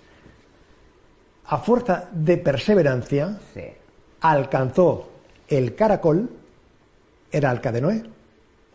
a 1.46 1.58
fuerza 1.58 2.08
de 2.12 2.36
perseverancia 2.38 3.38
Sí. 3.54 3.62
alcanzó 4.20 5.08
el 5.48 5.74
caracol, 5.74 6.28
era 7.30 7.50
Arca 7.50 7.72
de 7.72 7.80
Noé. 7.80 8.02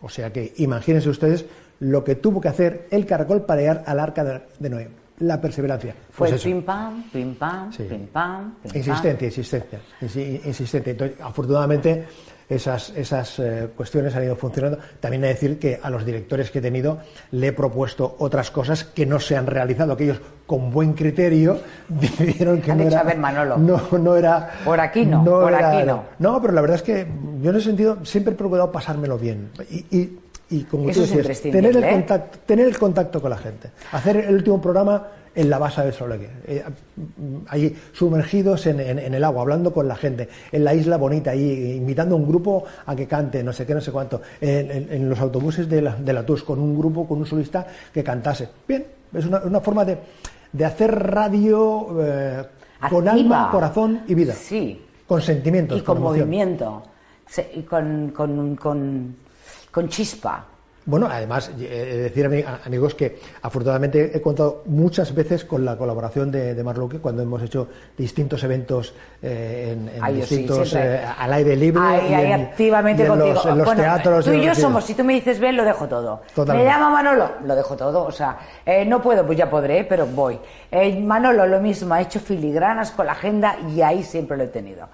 O 0.02 0.10
sea 0.10 0.32
que 0.32 0.54
imagínense 0.58 1.10
ustedes 1.10 1.46
lo 1.80 2.04
que 2.04 2.16
tuvo 2.16 2.40
que 2.42 2.50
hacer 2.50 2.88
el 2.92 3.06
caracol 3.06 3.44
para 3.44 3.62
llegar 3.62 3.84
al 3.86 4.00
arca 4.00 4.24
de 4.60 4.70
Noé. 4.70 4.90
La 5.20 5.42
perseverancia. 5.42 5.96
Fue 6.12 6.30
Pues 6.30 6.44
pim 6.44 6.62
pam, 6.62 7.10
pim 7.12 7.34
pam, 7.36 7.72
Sí. 7.74 7.84
pim 7.90 8.06
pam, 8.08 8.54
pim 8.62 8.72
pam. 8.72 8.78
Insistencia, 8.78 9.26
insistencia, 9.28 9.80
insi- 10.02 10.42
insistente. 10.46 10.92
Entonces, 10.92 11.20
afortunadamente, 11.20 12.06
esas, 12.50 12.90
esas 12.92 13.40
eh, 13.40 13.68
cuestiones 13.76 14.16
han 14.16 14.24
ido 14.24 14.36
funcionando. 14.36 14.80
También 15.00 15.24
he 15.24 15.28
de 15.28 15.34
decir 15.34 15.60
que 15.60 15.80
a 15.82 15.90
los 15.90 16.06
directores 16.06 16.50
que 16.50 16.60
he 16.60 16.62
tenido 16.62 17.00
le 17.32 17.48
he 17.48 17.54
propuesto 17.54 18.16
otras 18.20 18.52
cosas 18.52 18.84
que 18.84 19.06
no 19.06 19.20
se 19.20 19.36
han 19.36 19.48
realizado, 19.48 19.98
que 19.98 20.06
ellos 20.06 20.22
con 20.46 20.72
buen 20.72 20.94
criterio 20.94 21.60
decidieron 21.90 22.62
que 22.62 22.72
Han 22.72 22.78
no 22.78 22.84
dicho, 22.86 22.96
era, 22.96 23.02
"A 23.02 23.06
ver, 23.06 23.18
Manolo, 23.18 23.58
no, 23.58 23.82
no 23.98 24.16
era, 24.16 24.50
por 24.64 24.80
aquí 24.80 25.06
no, 25.06 25.24
por 25.24 25.54
aquí 25.54 25.86
no". 25.86 26.04
No, 26.20 26.42
pero 26.42 26.54
la 26.54 26.62
verdad 26.62 26.78
es 26.78 26.84
que 26.84 27.06
yo 27.42 27.50
en 27.50 27.56
ese 27.58 27.66
sentido 27.66 27.98
siempre 28.06 28.34
he 28.34 28.38
procurado 28.38 28.72
pasármelo 28.72 29.18
bien 29.18 29.50
y, 29.70 29.86
y, 29.98 30.20
y 30.50 30.64
como 30.64 30.90
Eso 30.90 31.04
tú 31.06 31.18
decías, 31.18 31.42
tener 31.42 31.76
el 31.76 31.84
¿eh? 31.84 31.90
contacto, 31.92 32.40
tener 32.46 32.68
el 32.68 32.78
contacto 32.78 33.22
con 33.22 33.30
la 33.32 33.38
gente, 33.38 33.70
hacer 33.92 34.18
el 34.18 34.36
último 34.36 34.62
programa 34.62 35.08
en 35.36 35.50
la 35.52 35.60
base 35.60 35.82
de 35.84 35.92
Solegue, 35.92 36.30
eh, 36.48 36.64
ahí 37.50 37.76
sumergidos 37.94 38.66
en, 38.66 38.80
en- 38.80 38.98
en 38.98 39.14
el 39.14 39.24
agua, 39.24 39.44
hablando 39.44 39.72
con 39.72 39.88
la 39.88 39.96
gente, 39.96 40.28
en 40.52 40.64
la 40.64 40.74
isla 40.74 40.98
bonita, 40.98 41.32
ahí 41.32 41.74
invitando 41.78 42.16
a 42.16 42.18
un 42.18 42.28
grupo 42.28 42.64
a 42.86 42.96
que 42.96 43.06
cante, 43.06 43.44
no 43.44 43.54
sé 43.54 43.66
qué, 43.66 43.76
no 43.76 43.82
sé 43.82 43.92
cuánto, 43.92 44.22
en, 44.42 45.08
los 45.10 45.20
autobuses 45.20 45.70
de 45.70 45.82
la, 45.82 45.96
de 45.96 46.14
la 46.14 46.26
TUS, 46.26 46.44
con 46.44 46.60
un 46.60 46.78
grupo, 46.78 47.08
con 47.08 47.20
un 47.20 47.26
solista 47.26 47.68
que 47.94 48.04
cantase. 48.04 48.50
Bien, 48.68 48.86
es 49.14 49.26
una, 49.26 49.40
una 49.42 49.60
forma 49.62 49.86
de, 49.86 49.98
de 50.54 50.66
hacer 50.66 50.92
radio 50.96 51.88
eh, 52.02 52.44
con 52.90 53.08
alma, 53.08 53.50
corazón 53.52 54.02
y 54.08 54.16
vida. 54.16 54.34
Sí. 54.34 54.82
Con 55.06 55.22
sentimientos. 55.22 55.78
Y 55.78 55.82
con 55.84 56.02
movimiento. 56.02 56.82
Se- 57.28 57.52
Y 57.54 57.62
con, 57.62 58.10
con, 58.10 58.56
con, 58.56 59.16
con 59.78 59.90
chispa. 59.90 60.44
Bueno, 60.88 61.08
además, 61.12 61.52
eh, 61.60 62.00
decir, 62.02 62.26
a- 62.48 62.66
amigos, 62.66 62.96
que 62.96 63.20
afortunadamente 63.44 64.10
he 64.18 64.22
contado 64.22 64.64
muchas 64.66 65.14
veces 65.14 65.44
con 65.46 65.64
la 65.66 65.78
colaboración 65.78 66.32
de, 66.32 66.56
de 66.56 66.64
Marluque 66.64 66.98
cuando 66.98 67.22
hemos 67.22 67.44
hecho 67.44 67.68
distintos 67.96 68.42
eventos 68.44 68.96
eh, 69.22 69.74
en, 69.78 69.90
en 69.90 70.04
Ay, 70.04 70.20
yo 70.22 70.26
sí, 70.26 70.38
distintos 70.38 70.74
eh, 70.74 71.00
al 71.20 71.32
aire 71.34 71.56
libre 71.58 71.84
y 72.10 72.14
ahí 72.14 72.32
en, 72.32 72.42
activamente 72.42 73.04
y 73.04 73.06
en 73.06 73.12
contigo. 73.12 73.34
los, 73.36 73.46
en 73.46 73.58
los 73.60 73.66
Bueno, 73.66 73.82
teatros. 73.84 74.26
Tú 74.26 74.32
y 74.34 74.42
yo 74.44 74.56
somos, 74.56 74.84
si 74.86 74.96
tú 74.96 75.04
me 75.04 75.14
dices 75.14 75.40
ven, 75.40 75.58
lo 75.58 75.64
dejo 75.66 75.88
todo. 75.88 76.22
Totalmente. 76.34 76.64
Me 76.68 76.74
llama 76.74 76.90
Manolo, 76.90 77.32
lo 77.46 77.56
dejo 77.56 77.76
todo. 77.76 78.04
O 78.06 78.12
sea, 78.12 78.40
eh, 78.66 78.84
no 78.84 79.00
puedo, 79.00 79.24
pues 79.28 79.38
ya 79.38 79.48
podré, 79.48 79.84
pero 79.84 80.08
voy. 80.08 80.40
Manolo, 81.04 81.46
lo 81.46 81.60
mismo, 81.60 81.94
ha 81.94 82.02
hecho 82.02 82.20
filigranas 82.20 82.90
con 82.92 83.06
la 83.06 83.12
agenda 83.12 83.58
y 83.76 83.82
ahí 83.82 84.02
siempre 84.04 84.38
lo 84.38 84.44
he 84.46 84.48
tenido. 84.48 84.88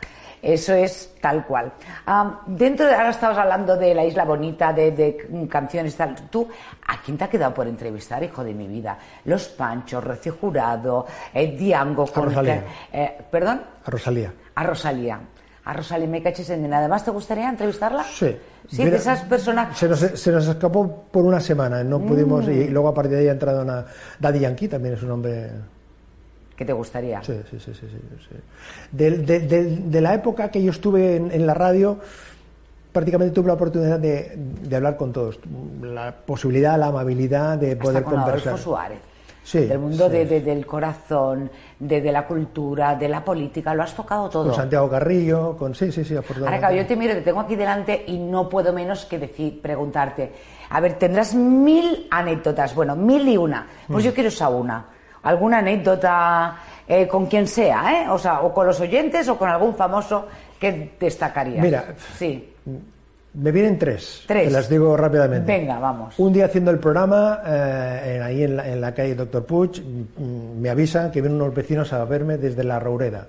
Eso 0.44 0.74
es 0.74 1.14
tal 1.22 1.46
cual. 1.46 1.72
Ah, 2.06 2.42
dentro 2.46 2.86
de, 2.86 2.94
ahora 2.94 3.12
estabas 3.12 3.38
hablando 3.38 3.78
de 3.78 3.96
la 3.96 4.04
isla 4.04 4.26
bonita, 4.26 4.74
de, 4.74 4.92
de 4.92 5.48
canciones 5.50 5.96
tal. 5.96 6.14
Tú, 6.30 6.46
¿a 6.86 7.02
quién 7.02 7.18
te 7.18 7.24
ha 7.24 7.30
quedado 7.30 7.54
por 7.54 7.66
entrevistar, 7.66 8.22
hijo 8.22 8.44
de 8.44 8.54
mi 8.54 8.68
vida? 8.68 8.98
Los 9.24 9.48
Panchos, 9.48 10.04
Recio 10.04 10.36
Jurado, 10.42 11.06
eh, 11.34 11.56
Diango, 11.58 12.04
A 12.14 12.20
Rosalía. 12.20 12.64
eh, 12.92 13.18
¿Perdón? 13.32 13.62
A 13.86 13.90
Rosalía. 13.90 14.34
A 14.56 14.64
Rosalía. 14.64 15.20
A 15.64 15.72
Rosalía 15.72 16.08
me 16.10 16.22
caches 16.22 16.50
en 16.50 16.70
nada 16.70 16.90
más. 16.90 17.06
¿Te 17.06 17.12
gustaría 17.12 17.48
entrevistarla? 17.48 18.04
Sí. 18.04 18.38
Sí, 18.70 18.84
de 18.84 18.98
esas 18.98 19.22
personas. 19.22 19.78
Se 19.78 19.88
nos, 19.88 20.00
se 20.00 20.30
nos 20.32 20.46
escapó 20.46 21.06
por 21.10 21.24
una 21.24 21.40
semana, 21.40 21.86
no 21.86 22.00
pudimos, 22.02 22.46
Mm. 22.46 22.52
y 22.52 22.68
luego 22.68 22.90
a 22.90 22.94
partir 22.94 23.14
de 23.14 23.20
ahí 23.20 23.28
ha 23.30 23.32
entrado 23.32 23.62
una. 23.62 23.86
Daddy 24.20 24.40
Yankee 24.40 24.68
también 24.68 24.96
es 24.96 25.04
un 25.04 25.12
hombre. 25.12 25.52
Que 26.56 26.66
te 26.66 26.74
gustaría? 26.74 27.24
Sí, 27.24 27.34
sí, 27.50 27.60
sí, 27.60 27.74
sí. 27.74 27.88
sí, 27.90 28.36
de, 28.92 29.12
de- 29.40 29.66
de 29.78 30.02
la 30.02 30.14
época 30.14 30.50
que 30.50 30.62
yo 30.64 30.72
estuve 30.72 31.16
en, 31.16 31.32
en 31.32 31.48
la 31.48 31.54
radio, 31.54 31.98
prácticamente 32.92 33.34
tuve 33.34 33.48
la 33.48 33.54
oportunidad 33.54 34.00
de, 34.00 34.38
hablar 34.76 34.98
con 34.98 35.12
todos. 35.12 35.40
La 35.82 36.12
posibilidad, 36.12 36.78
la 36.78 36.88
amabilidad 36.88 37.58
de 37.58 37.72
Hasta 37.72 37.82
poder 37.84 38.04
con 38.04 38.14
conversar. 38.16 38.48
Adolfo 38.50 38.64
Suárez. 38.64 39.00
Sí, 39.46 39.66
del 39.66 39.78
mundo 39.80 40.06
sí. 40.06 40.14
de- 40.14 40.26
de- 40.26 40.40
del 40.42 40.66
corazón, 40.66 41.52
de, 41.78 42.02
la 42.14 42.26
cultura, 42.26 42.96
de 42.96 43.10
la 43.10 43.26
política, 43.26 43.74
lo 43.76 43.84
has 43.84 43.94
tocado 43.94 44.30
todo. 44.30 44.46
Con 44.46 44.56
Santiago 44.56 44.90
Carrillo, 44.90 45.58
con. 45.58 45.76
Sí, 45.76 45.92
sí, 45.92 46.06
sí, 46.06 46.14
Ahora, 46.14 46.20
afortunadamente. 46.22 46.60
claro, 46.66 46.76
yo 46.82 46.88
te 46.88 46.96
miro, 46.96 47.14
te 47.14 47.22
tengo 47.22 47.42
aquí 47.42 47.58
delante 47.58 48.06
y 48.08 48.18
no 48.20 48.48
puedo 48.48 48.72
menos 48.72 49.04
que 49.04 49.20
decir, 49.20 49.60
preguntarte. 49.62 50.32
A 50.70 50.80
ver, 50.80 50.94
tendrás 50.94 51.36
mil 51.36 52.08
anécdotas, 52.10 52.74
bueno, 52.74 52.96
mil 52.96 53.28
y 53.28 53.36
una. 53.36 53.68
Pues 53.88 54.06
Mm. 54.06 54.08
yo 54.08 54.14
quiero 54.14 54.30
esa 54.30 54.48
una. 54.48 54.86
¿Alguna 55.24 55.60
anécdota 55.60 56.58
eh, 56.88 57.08
con 57.08 57.28
quien 57.28 57.48
sea, 57.48 58.04
eh? 58.04 58.10
O 58.10 58.18
sea, 58.18 58.42
o 58.42 58.54
con 58.54 58.68
los 58.68 58.80
oyentes 58.80 59.28
o 59.30 59.38
con 59.38 59.50
algún 59.50 59.76
famoso 59.76 60.28
que 60.60 60.92
destacaría. 61.00 61.62
Mira. 61.62 61.96
Sí. 62.18 62.54
Me 63.34 63.52
vienen 63.52 63.80
tres. 63.80 64.24
Tres. 64.28 64.48
Te 64.48 64.52
las 64.52 64.70
digo 64.70 64.96
rápidamente. 64.96 65.52
Venga, 65.52 65.80
vamos. 65.80 66.14
Un 66.20 66.34
día 66.34 66.46
haciendo 66.46 66.70
el 66.72 66.80
programa, 66.80 67.42
eh, 67.46 68.22
ahí 68.24 68.44
en 68.44 68.58
la, 68.58 68.70
en 68.70 68.80
la 68.80 68.94
calle 68.94 69.16
Doctor 69.16 69.46
Puig, 69.46 69.82
mm, 69.82 70.62
me 70.62 70.70
avisan 70.70 71.10
que 71.10 71.22
vienen 71.22 71.42
unos 71.42 71.56
vecinos 71.56 71.92
a 71.94 72.06
verme 72.06 72.38
desde 72.38 72.64
la 72.64 72.80
Roureda. 72.80 73.28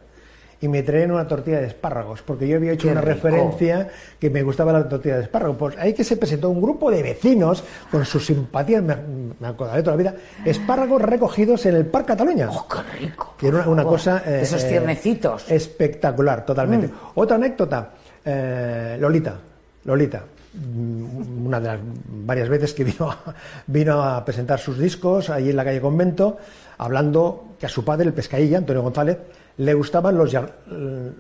Y 0.65 0.69
me 0.69 0.83
traen 0.83 1.11
una 1.13 1.29
tortilla 1.29 1.61
de 1.61 1.67
espárragos, 1.67 2.23
porque 2.23 2.49
yo 2.49 2.57
había 2.57 2.73
hecho 2.73 2.87
Qué 2.89 2.93
una 2.93 3.03
rico. 3.03 3.13
referencia 3.13 3.87
que 4.19 4.31
me 4.31 4.43
gustaba 4.43 4.73
la 4.73 4.89
tortilla 4.89 5.17
de 5.19 5.25
espárragos. 5.25 5.59
Pues 5.59 5.77
ahí 5.77 5.93
que 5.93 6.05
se 6.05 6.17
presentó 6.17 6.49
un 6.49 6.63
grupo 6.63 6.91
de 6.91 7.03
vecinos 7.03 7.63
con 7.91 8.03
sus 8.07 8.25
simpatías, 8.25 8.83
me, 8.83 8.97
me 9.39 9.47
acordaré 9.47 9.83
toda 9.83 9.95
la 9.95 10.03
vida, 10.03 10.15
espárragos 10.43 11.03
recogidos 11.03 11.67
en 11.67 11.75
el 11.77 11.85
Parque 11.85 12.07
Cataluña. 12.15 12.49
¡Oh, 12.51 12.67
qué 12.67 12.99
rico! 12.99 13.35
Que 13.37 13.49
era 13.49 13.69
una, 13.69 13.85
cosa... 13.85 14.23
eh, 14.25 14.41
Esos 14.41 14.67
tiernecitos. 14.67 15.51
espectacular, 15.51 16.47
totalmente. 16.47 16.89
Otra 17.17 17.37
anécdota, 17.37 17.91
eh, 18.25 18.97
Lolita. 18.99 19.39
Lolita, 19.85 20.23
mm, 20.55 21.47
una 21.47 21.61
de 21.61 21.67
las 21.69 21.79
varias 22.25 22.49
veces 22.49 22.73
que 22.73 22.85
vino 22.91 23.11
a, 23.11 23.35
vino 23.67 24.03
a 24.03 24.25
presentar 24.25 24.59
sus 24.59 24.79
discos 24.79 25.29
ahí 25.29 25.51
en 25.51 25.57
la 25.57 25.65
calle 25.65 25.83
Convento, 25.83 26.39
hablando 26.79 27.49
que 27.61 27.67
a 27.67 27.69
su 27.69 27.85
padre, 27.85 28.07
el 28.07 28.15
pescadilla, 28.15 28.57
Antonio 28.57 28.81
González, 28.81 29.19
le 29.57 29.75
gustaban 29.75 30.17
los, 30.17 30.33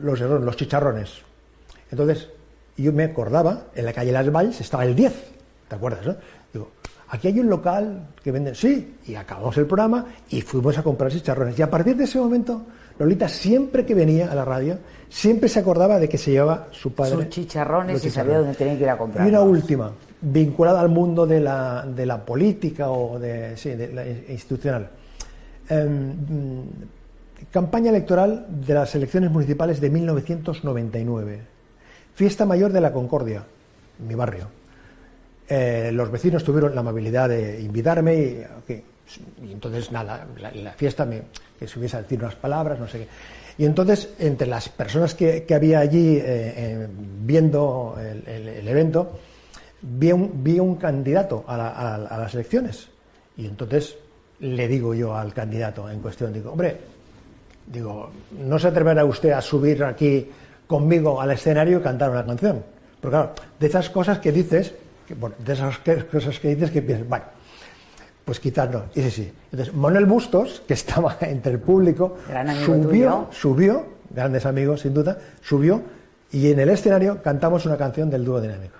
los, 0.00 0.20
los 0.20 0.56
chicharrones. 0.56 1.22
Entonces, 1.90 2.28
yo 2.76 2.92
me 2.92 3.04
acordaba, 3.04 3.64
en 3.74 3.84
la 3.84 3.92
calle 3.92 4.12
Las 4.12 4.30
Valls 4.30 4.60
estaba 4.60 4.84
el 4.84 4.94
10, 4.94 5.12
¿te 5.68 5.74
acuerdas? 5.76 6.06
No? 6.06 6.16
Digo, 6.52 6.70
aquí 7.08 7.28
hay 7.28 7.40
un 7.40 7.48
local 7.48 8.08
que 8.22 8.32
venden, 8.32 8.54
sí, 8.54 8.96
y 9.06 9.14
acabamos 9.14 9.56
el 9.58 9.66
programa 9.66 10.06
y 10.30 10.40
fuimos 10.40 10.76
a 10.78 10.82
comprar 10.82 11.10
chicharrones. 11.12 11.58
Y 11.58 11.62
a 11.62 11.70
partir 11.70 11.96
de 11.96 12.04
ese 12.04 12.18
momento, 12.18 12.62
Lolita 12.98 13.28
siempre 13.28 13.86
que 13.86 13.94
venía 13.94 14.30
a 14.30 14.34
la 14.34 14.44
radio, 14.44 14.78
siempre 15.08 15.48
se 15.48 15.60
acordaba 15.60 15.98
de 16.00 16.08
que 16.08 16.18
se 16.18 16.32
llevaba 16.32 16.68
su 16.72 16.92
padre. 16.92 17.12
Sus 17.12 17.28
chicharrones 17.28 17.94
los 17.94 18.04
y 18.04 18.10
sabía 18.10 18.38
dónde 18.38 18.54
tenía 18.54 18.76
que 18.76 18.82
ir 18.82 18.90
a 18.90 18.94
Y 18.94 18.98
comprarlos. 18.98 19.30
una 19.30 19.40
última, 19.42 19.92
vinculada 20.20 20.80
al 20.80 20.88
mundo 20.88 21.26
de 21.26 21.40
la, 21.40 21.86
de 21.86 22.06
la 22.06 22.24
política 22.24 22.90
o 22.90 23.18
de, 23.18 23.56
sí, 23.56 23.70
de 23.70 23.92
la 23.92 24.06
institucional. 24.06 24.90
Em, 25.68 26.12
campaña 27.50 27.90
electoral 27.90 28.46
de 28.48 28.74
las 28.74 28.94
elecciones 28.94 29.30
municipales 29.30 29.80
de 29.80 29.90
1999. 29.90 31.40
Fiesta 32.14 32.44
mayor 32.46 32.72
de 32.72 32.80
la 32.80 32.92
Concordia, 32.92 33.44
mi 34.06 34.14
barrio. 34.14 34.48
Eh, 35.48 35.90
los 35.92 36.10
vecinos 36.10 36.42
tuvieron 36.44 36.74
la 36.74 36.80
amabilidad 36.80 37.28
de 37.28 37.60
invitarme 37.60 38.14
y, 38.16 38.42
entonces 39.50 39.92
nada, 39.92 40.26
la, 40.54 40.72
fiesta 40.72 41.04
me, 41.04 41.22
que 41.58 41.66
subiese 41.66 41.96
a 41.98 42.02
decir 42.02 42.18
unas 42.20 42.34
palabras, 42.36 42.78
no 42.78 42.88
sé 42.88 43.00
qué. 43.00 43.08
Y 43.58 43.66
entonces, 43.66 44.08
entre 44.18 44.46
las 44.46 44.68
personas 44.68 45.14
que, 45.14 45.44
que 45.44 45.54
había 45.54 45.80
allí 45.80 46.16
eh, 46.16 46.22
eh, 46.24 46.88
viendo 47.22 47.96
el, 48.00 48.66
evento, 48.66 49.18
vi 49.82 50.10
un, 50.12 50.42
vi 50.42 50.58
un 50.58 50.76
candidato 50.76 51.44
a- 51.46 51.94
a 51.96 52.18
las 52.18 52.34
elecciones. 52.34 52.88
Y 53.36 53.46
entonces 53.46 53.96
le 54.40 54.66
digo 54.66 54.94
yo 54.94 55.14
al 55.14 55.32
candidato 55.32 55.88
en 55.90 56.00
cuestión, 56.00 56.32
digo, 56.32 56.50
hombre, 56.52 56.76
digo, 57.66 58.10
¿no 58.38 58.58
se 58.58 58.68
atreverá 58.68 59.04
usted 59.04 59.30
a 59.32 59.40
subir 59.40 59.82
aquí 59.84 60.28
conmigo 60.66 61.20
al 61.20 61.30
escenario 61.30 61.78
y 61.78 61.82
cantar 61.82 62.10
una 62.10 62.24
canción? 62.24 62.62
Porque 63.00 63.16
claro, 63.16 63.32
de 63.58 63.66
esas 63.66 63.90
cosas 63.90 64.18
que 64.18 64.32
dices, 64.32 64.74
que, 65.06 65.14
bueno, 65.14 65.36
de 65.44 65.52
esas 65.52 65.78
que- 65.78 66.06
cosas 66.06 66.38
que 66.40 66.54
dices 66.54 66.70
que 66.70 66.82
piensas, 66.82 67.08
bueno, 67.08 67.24
pues 68.24 68.40
quizás 68.40 68.70
no. 68.70 68.84
Y 68.94 69.02
sí, 69.02 69.10
sí. 69.10 69.32
Entonces, 69.52 69.74
Manuel 69.74 70.06
Bustos, 70.06 70.62
que 70.66 70.74
estaba 70.74 71.16
entre 71.20 71.52
el 71.52 71.58
público, 71.58 72.16
subió, 72.64 73.28
subió, 73.32 73.86
grandes 74.10 74.46
amigos 74.46 74.80
sin 74.80 74.94
duda, 74.94 75.18
subió 75.42 75.82
y 76.32 76.50
en 76.50 76.58
el 76.60 76.70
escenario 76.70 77.20
cantamos 77.22 77.66
una 77.66 77.76
canción 77.76 78.08
del 78.10 78.24
dúo 78.24 78.40
dinámico. 78.40 78.76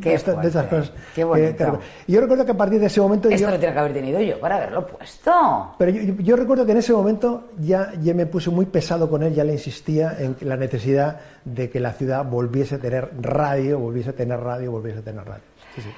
Qué 0.00 0.10
de, 0.10 0.18
fuerte, 0.18 0.42
cosas. 0.48 0.90
qué 1.14 1.14
que- 1.14 1.24
bonito. 1.24 1.80
yo 2.06 2.20
recuerdo 2.20 2.44
que 2.44 2.50
a 2.52 2.56
partir 2.56 2.80
de 2.80 2.86
ese 2.86 3.00
momento 3.00 3.28
Esto 3.28 3.46
yo, 3.46 3.50
lo 3.50 3.58
tenía 3.58 3.72
que 3.72 3.78
haber 3.78 3.92
tenido 3.92 4.20
yo 4.20 4.38
para 4.40 4.56
haberlo 4.56 4.86
puesto. 4.86 5.74
pero 5.78 5.90
yo, 5.92 6.36
recuerdo 6.36 6.66
que 6.66 6.72
en 6.72 6.78
ese 6.78 6.92
momento 6.92 7.48
ya, 7.58 7.92
ya 8.02 8.14
me 8.14 8.26
puse 8.26 8.50
muy 8.50 8.66
pesado 8.66 9.08
con 9.08 9.22
él, 9.22 9.34
ya 9.34 9.44
le 9.44 9.52
insistía 9.52 10.16
en 10.18 10.36
la 10.42 10.56
necesidad 10.56 11.20
de 11.44 11.70
que 11.70 11.80
la 11.80 11.92
ciudad 11.92 12.24
volviese 12.24 12.74
a 12.76 12.78
tener 12.78 13.10
radio, 13.20 13.78
volviese 13.78 14.10
a 14.10 14.12
tener 14.12 14.38
radio, 14.40 14.70
volviese 14.72 14.98
a 14.98 15.02
tener 15.02 15.24
radio. 15.24 15.42
Sí, 15.74 15.82
sí. 15.82 15.88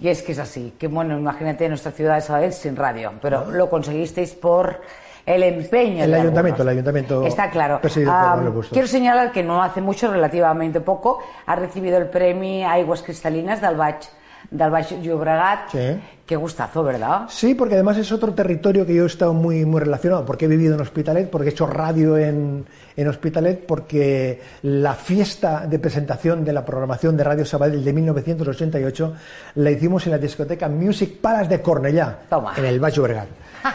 Y 0.00 0.08
es 0.08 0.22
que 0.22 0.32
es 0.32 0.38
así, 0.38 0.72
que 0.78 0.88
bueno, 0.88 1.18
imagínate 1.18 1.68
nuestra 1.68 1.92
ciudad 1.92 2.14
de 2.14 2.22
Sabadell 2.22 2.52
sin 2.52 2.76
radio, 2.76 3.12
pero 3.20 3.50
lo 3.50 3.68
conseguisteis 3.68 4.32
por 4.32 4.80
el 5.24 5.42
empeño 5.42 6.04
El 6.04 6.10
de 6.10 6.16
ayuntamiento, 6.20 6.60
algunos. 6.60 6.60
el 6.60 6.68
ayuntamiento 6.68 7.26
Está 7.26 7.50
claro. 7.50 7.80
Ah, 8.06 8.40
quiero 8.70 8.88
señalar 8.88 9.32
que 9.32 9.42
no 9.42 9.62
hace 9.62 9.80
mucho, 9.80 10.10
relativamente 10.10 10.80
poco, 10.80 11.20
ha 11.46 11.56
recibido 11.56 11.98
el 11.98 12.06
premio 12.06 12.68
Aigües 12.68 13.02
Cristalinas 13.02 13.60
del 13.60 13.76
Baix, 13.76 14.10
del 14.50 14.70
Baix 14.70 15.00
Llobregat. 15.00 15.70
Sí. 15.70 16.00
Qué 16.26 16.36
gustazo, 16.36 16.82
¿verdad? 16.82 17.22
Sí, 17.28 17.54
porque 17.54 17.74
además 17.74 17.98
es 17.98 18.10
otro 18.10 18.32
territorio 18.32 18.86
que 18.86 18.94
yo 18.94 19.02
he 19.02 19.06
estado 19.06 19.34
muy, 19.34 19.64
muy 19.66 19.80
relacionado, 19.80 20.24
porque 20.24 20.46
he 20.46 20.48
vivido 20.48 20.74
en 20.74 20.80
Hospitalet, 20.80 21.28
porque 21.28 21.48
he 21.48 21.50
hecho 21.50 21.66
radio 21.66 22.16
en, 22.16 22.64
en 22.96 23.08
Hospitalet, 23.08 23.66
porque 23.66 24.40
la 24.62 24.94
fiesta 24.94 25.66
de 25.66 25.78
presentación 25.78 26.42
de 26.44 26.52
la 26.54 26.64
programación 26.64 27.16
de 27.16 27.24
Radio 27.24 27.44
Sabadell 27.44 27.84
de 27.84 27.92
1988 27.92 29.14
la 29.56 29.70
hicimos 29.70 30.06
en 30.06 30.12
la 30.12 30.18
discoteca 30.18 30.68
Music 30.68 31.18
Palace 31.20 31.48
de 31.50 31.60
Cornellá, 31.60 32.20
Toma. 32.30 32.54
en 32.56 32.64
el 32.64 32.80
Baix 32.80 32.94
Llobregat. 32.96 33.28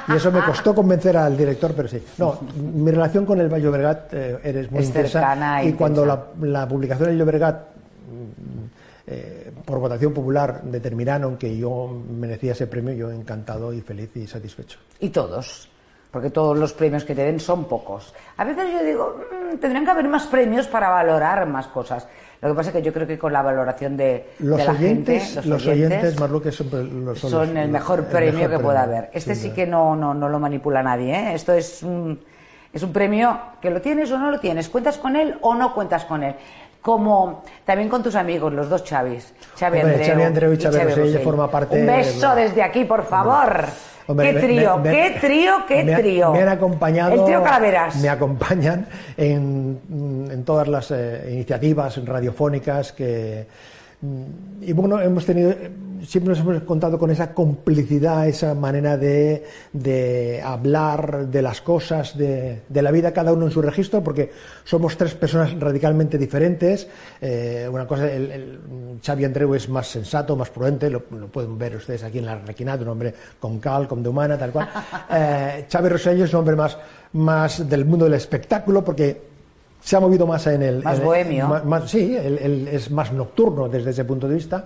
Y 0.10 0.16
eso 0.16 0.32
me 0.32 0.42
costó 0.44 0.74
convencer 0.76 1.16
al 1.18 1.38
director, 1.38 1.74
pero 1.76 1.88
sí. 1.88 2.02
No, 2.18 2.40
mi 2.56 2.92
relación 2.92 3.26
con 3.26 3.40
el 3.40 3.50
Llobregat 3.50 4.14
eh, 4.14 4.40
eres 4.44 4.72
muy 4.72 4.82
Es 4.82 4.88
intensa. 4.88 5.12
cercana 5.20 5.62
e 5.62 5.70
y 5.70 5.74
cuando 5.74 6.06
la, 6.06 6.26
la 6.42 6.68
publicación 6.68 7.10
del 7.10 7.18
Llobregat 7.20 7.68
eh, 9.08 9.52
por 9.66 9.80
votación 9.80 10.14
popular 10.14 10.62
determinaron 10.64 11.38
que 11.38 11.58
yo 11.58 11.88
merecía 12.20 12.52
ese 12.52 12.68
premio, 12.68 12.94
yo 12.94 13.12
encantado 13.12 13.72
y 13.74 13.82
feliz 13.82 14.10
y 14.16 14.28
satisfecho. 14.28 14.80
Y 15.00 15.10
todos, 15.10 15.70
porque 16.18 16.32
todos 16.32 16.58
los 16.58 16.74
premios 16.74 17.04
que 17.06 17.14
te 17.14 17.22
den 17.22 17.40
son 17.40 17.66
pocos. 17.66 18.12
A 18.38 18.44
veces 18.44 18.72
yo 18.74 18.84
digo, 18.84 19.18
"Mm, 19.54 19.58
tendrían 19.58 19.86
que 19.86 19.92
haber 19.92 20.08
más 20.08 20.26
premios 20.26 20.66
para 20.66 20.90
valorar 20.90 21.46
más 21.46 21.68
cosas. 21.68 22.08
Lo 22.42 22.50
que 22.50 22.56
pasa 22.56 22.70
es 22.72 22.76
que 22.78 22.82
yo 22.82 22.92
creo 22.92 23.06
que 23.06 23.20
con 23.20 23.32
la 23.32 23.44
valoración 23.44 23.96
de, 23.96 24.32
Los 24.40 24.58
de 24.58 24.66
la 24.66 24.72
oyentes, 24.72 25.34
gente, 25.36 25.48
los 25.48 25.68
oyentes, 25.68 26.20
Marluque, 26.20 26.52
son, 26.52 27.06
los- 27.06 27.20
son, 27.20 27.32
los- 27.32 27.50
el 27.50 27.70
mejor 27.70 28.00
el 28.00 28.06
premio 28.06 28.34
mejor 28.34 28.58
que 28.58 28.64
pueda 28.64 28.82
haber. 28.82 29.12
Este 29.14 29.36
sí 29.36 29.50
duda. 29.50 29.56
que 29.56 29.68
no, 29.68 29.96
no, 29.96 30.16
no 30.16 30.28
lo 30.28 30.40
manipula 30.40 30.82
nadie. 30.82 31.14
¿eh? 31.14 31.34
Esto 31.36 31.54
es 31.54 31.84
un, 31.84 32.20
es 32.74 32.82
un 32.82 32.92
premio 32.92 33.40
que 33.62 33.70
lo 33.70 33.80
tienes 33.80 34.12
o 34.12 34.18
no 34.18 34.32
lo 34.32 34.40
tienes. 34.40 34.70
¿Cuentas 34.70 34.98
con 34.98 35.16
él 35.16 35.38
o 35.42 35.54
no 35.54 35.72
cuentas 35.76 36.04
con 36.06 36.24
él? 36.24 36.34
Como 36.88 37.44
también 37.66 37.90
con 37.90 38.02
tus 38.02 38.16
amigos, 38.16 38.54
los 38.54 38.70
dos 38.70 38.82
Chavis. 38.86 39.34
Xavi 39.60 39.80
Hombre, 39.80 39.96
Andreu, 39.96 40.08
Xavi 40.08 40.24
Andreu 40.24 40.54
y 40.54 40.56
Xavi 40.58 40.78
Rossell 40.78 40.96
Rossell. 41.04 41.22
forma 41.22 41.52
parte 41.52 41.82
Un 41.82 41.86
beso 41.86 42.34
de- 42.34 42.44
desde 42.44 42.64
aquí, 42.64 42.86
por 42.86 43.04
favor. 43.04 43.66
Hombre, 44.08 44.32
qué 44.34 44.40
trío, 44.40 44.78
me- 44.78 44.90
me- 44.90 44.96
qué 44.96 45.20
trío, 45.20 45.54
qué 45.68 45.84
me 45.84 45.96
trío. 45.98 46.32
Me 46.32 46.44
han 46.44 46.48
acompañado. 46.48 47.12
El 47.14 47.26
trío 47.26 47.44
Calaveras. 47.44 47.98
Me 47.98 48.08
acompañan 48.08 48.88
en, 49.18 49.82
en 50.32 50.46
todas 50.46 50.70
las 50.70 50.90
eh, 50.92 51.28
iniciativas 51.30 52.00
radiofónicas 52.06 52.94
que, 52.94 53.46
Mm, 54.00 54.62
y 54.62 54.74
bueno, 54.74 55.02
hemos 55.02 55.26
tenido, 55.26 55.52
siempre 56.06 56.30
nos 56.34 56.40
hemos 56.40 56.64
contado 56.64 56.98
con 57.00 57.12
esa 57.12 57.34
complicidad, 57.34 58.28
esa 58.28 58.54
manera 58.54 58.98
de, 58.98 59.44
de 59.74 60.42
hablar 60.44 61.28
de 61.28 61.42
las 61.42 61.62
cosas, 61.62 62.18
de, 62.18 62.62
de, 62.68 62.82
la 62.82 62.92
vida, 62.92 63.14
cada 63.14 63.34
uno 63.34 63.46
en 63.46 63.52
su 63.52 63.62
registro, 63.62 64.04
porque 64.04 64.32
somos 64.64 64.98
tres 64.98 65.14
personas 65.16 65.58
radicalmente 65.60 66.18
diferentes. 66.18 66.88
Eh, 67.22 67.68
una 67.72 67.88
cosa, 67.88 68.12
el, 68.12 68.32
el, 68.32 68.60
Xavi 69.04 69.26
Andreu 69.26 69.54
es 69.56 69.70
más 69.70 69.88
sensato, 69.88 70.36
más 70.36 70.50
prudente, 70.50 70.90
lo, 70.90 71.04
lo, 71.12 71.28
pueden 71.28 71.58
ver 71.58 71.76
ustedes 71.76 72.04
aquí 72.04 72.20
en 72.20 72.26
la 72.26 72.36
requinada, 72.36 72.84
un 72.84 72.90
hombre 72.90 73.14
con 73.40 73.60
cal, 73.60 73.88
con 73.88 74.04
de 74.04 74.10
humana, 74.10 74.38
tal 74.38 74.52
cual. 74.52 74.70
Eh, 75.10 75.66
Xavi 75.72 75.90
Rosello 75.90 76.26
es 76.26 76.34
un 76.34 76.40
hombre 76.40 76.56
más, 76.56 76.78
más 77.14 77.70
del 77.70 77.86
mundo 77.86 78.06
del 78.06 78.16
espectáculo, 78.16 78.84
porque 78.84 79.22
se 79.82 79.96
ha 79.96 80.00
movido 80.00 80.28
más 80.28 80.46
en 80.48 80.62
el... 80.62 80.84
Más 80.84 81.00
en 81.00 81.06
bohemio. 81.06 81.48
más, 81.48 81.66
más, 81.66 81.90
sí, 81.90 82.16
él, 82.16 82.38
él, 82.42 82.68
es 82.68 82.92
más 82.92 83.14
nocturno 83.14 83.70
desde 83.70 83.92
ese 83.92 84.04
punto 84.04 84.28
de 84.28 84.36
vista. 84.36 84.66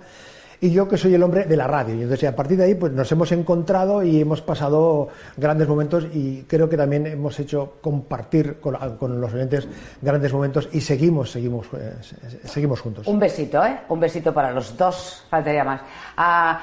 Y 0.62 0.70
yo 0.70 0.86
que 0.86 0.96
soy 0.96 1.12
el 1.12 1.24
hombre 1.24 1.44
de 1.44 1.56
la 1.56 1.66
radio. 1.66 1.96
Y 1.96 2.02
entonces 2.02 2.28
a 2.28 2.36
partir 2.36 2.56
de 2.56 2.62
ahí 2.62 2.76
pues 2.76 2.92
nos 2.92 3.10
hemos 3.10 3.32
encontrado 3.32 4.00
y 4.00 4.20
hemos 4.20 4.42
pasado 4.42 5.08
grandes 5.36 5.66
momentos 5.66 6.06
y 6.14 6.42
creo 6.42 6.68
que 6.68 6.76
también 6.76 7.04
hemos 7.08 7.40
hecho 7.40 7.78
compartir 7.80 8.60
con, 8.60 8.76
con 8.96 9.20
los 9.20 9.34
oyentes 9.34 9.66
grandes 10.00 10.32
momentos 10.32 10.68
y 10.70 10.80
seguimos, 10.80 11.32
seguimos, 11.32 11.66
eh, 11.76 11.96
seguimos 12.44 12.80
juntos. 12.80 13.08
Un 13.08 13.18
besito, 13.18 13.66
¿eh? 13.66 13.80
Un 13.88 13.98
besito 13.98 14.32
para 14.32 14.52
los 14.52 14.76
dos, 14.76 15.24
faltaría 15.28 15.64
más. 15.64 15.80
Ah, 16.16 16.60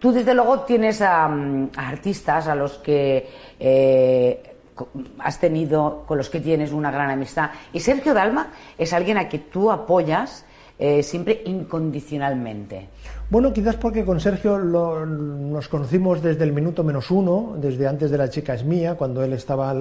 tú 0.00 0.10
desde 0.10 0.34
luego 0.34 0.62
tienes 0.62 1.00
a, 1.00 1.26
a 1.26 1.88
artistas 1.88 2.48
a 2.48 2.56
los 2.56 2.78
que... 2.78 3.30
Eh, 3.60 4.52
has 5.20 5.38
tenido, 5.38 6.04
con 6.06 6.18
los 6.18 6.28
que 6.28 6.40
tienes 6.40 6.70
una 6.72 6.90
gran 6.90 7.08
amistad. 7.08 7.50
Y 7.72 7.80
Sergio 7.80 8.12
Dalma 8.12 8.48
es 8.76 8.92
alguien 8.92 9.16
a 9.16 9.26
que 9.26 9.38
tú 9.38 9.70
apoyas 9.70 10.44
eh, 10.78 11.02
siempre 11.02 11.42
incondicionalmente. 11.46 12.88
Bueno, 13.28 13.52
quizás 13.52 13.76
porque 13.76 14.04
con 14.04 14.20
Sergio 14.20 14.58
lo, 14.58 15.04
nos 15.04 15.68
conocimos 15.68 16.22
desde 16.22 16.44
el 16.44 16.52
minuto 16.52 16.84
menos 16.84 17.10
uno, 17.10 17.56
desde 17.58 17.88
antes 17.88 18.10
de 18.10 18.18
La 18.18 18.30
chica 18.30 18.54
es 18.54 18.64
mía, 18.64 18.94
cuando 18.94 19.24
él 19.24 19.32
estaba 19.32 19.74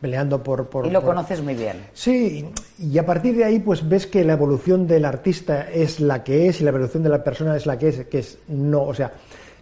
peleando 0.00 0.42
por... 0.42 0.68
por 0.68 0.86
y 0.86 0.90
lo 0.90 1.00
por... 1.00 1.10
conoces 1.10 1.42
muy 1.42 1.54
bien. 1.54 1.76
Sí, 1.92 2.50
y 2.78 2.98
a 2.98 3.06
partir 3.06 3.36
de 3.36 3.44
ahí 3.44 3.60
pues 3.60 3.88
ves 3.88 4.06
que 4.06 4.24
la 4.24 4.32
evolución 4.32 4.86
del 4.86 5.04
artista 5.04 5.70
es 5.70 6.00
la 6.00 6.24
que 6.24 6.48
es 6.48 6.60
y 6.60 6.64
la 6.64 6.70
evolución 6.70 7.02
de 7.02 7.08
la 7.10 7.22
persona 7.22 7.54
es 7.54 7.66
la 7.66 7.78
que 7.78 7.88
es, 7.88 8.04
que 8.06 8.18
es 8.18 8.38
no, 8.48 8.82
o 8.82 8.94
sea... 8.94 9.12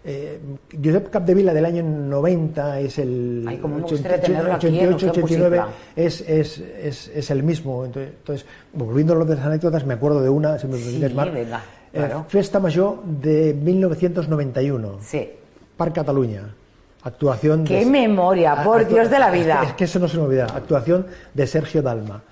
Eh, 0.08 0.38
Josep 0.72 1.10
Capdevila 1.10 1.52
del 1.52 1.64
año 1.64 1.82
90 1.82 2.78
es 2.78 3.00
el 3.00 3.44
Ay, 3.44 3.60
88, 3.60 5.10
89 5.10 5.62
es, 5.96 6.20
es, 6.20 6.58
es, 6.58 7.08
es, 7.08 7.30
el 7.32 7.42
mismo. 7.42 7.84
Entonces, 7.84 8.12
entonces, 8.16 8.46
volviendo 8.72 9.14
a 9.14 9.16
lo 9.16 9.24
de 9.24 9.34
las 9.34 9.44
anécdotas, 9.44 9.84
me 9.84 9.94
acuerdo 9.94 10.22
de 10.22 10.28
una, 10.28 10.60
si 10.60 10.68
me 10.68 10.78
sí, 10.78 11.04
más, 11.12 11.32
venga, 11.32 11.60
eh, 11.92 11.96
claro. 11.96 12.24
Festa 12.28 12.60
Major 12.60 13.02
de 13.02 13.52
1991, 13.52 14.98
sí. 15.00 15.28
Parc 15.76 15.96
Cataluña. 15.96 16.54
Actuación 17.02 17.64
¡Qué 17.64 17.80
de, 17.80 17.86
memoria! 17.86 18.62
¡Por 18.62 18.82
actu, 18.82 18.94
Dios 18.94 19.10
de 19.10 19.18
la 19.18 19.30
vida! 19.32 19.64
Es 19.64 19.72
que 19.72 19.84
eso 19.84 19.98
no 19.98 20.06
se 20.06 20.18
me 20.18 20.22
olvida. 20.22 20.44
Actuación 20.44 21.04
de 21.34 21.46
Sergio 21.48 21.82
Dalma. 21.82 22.22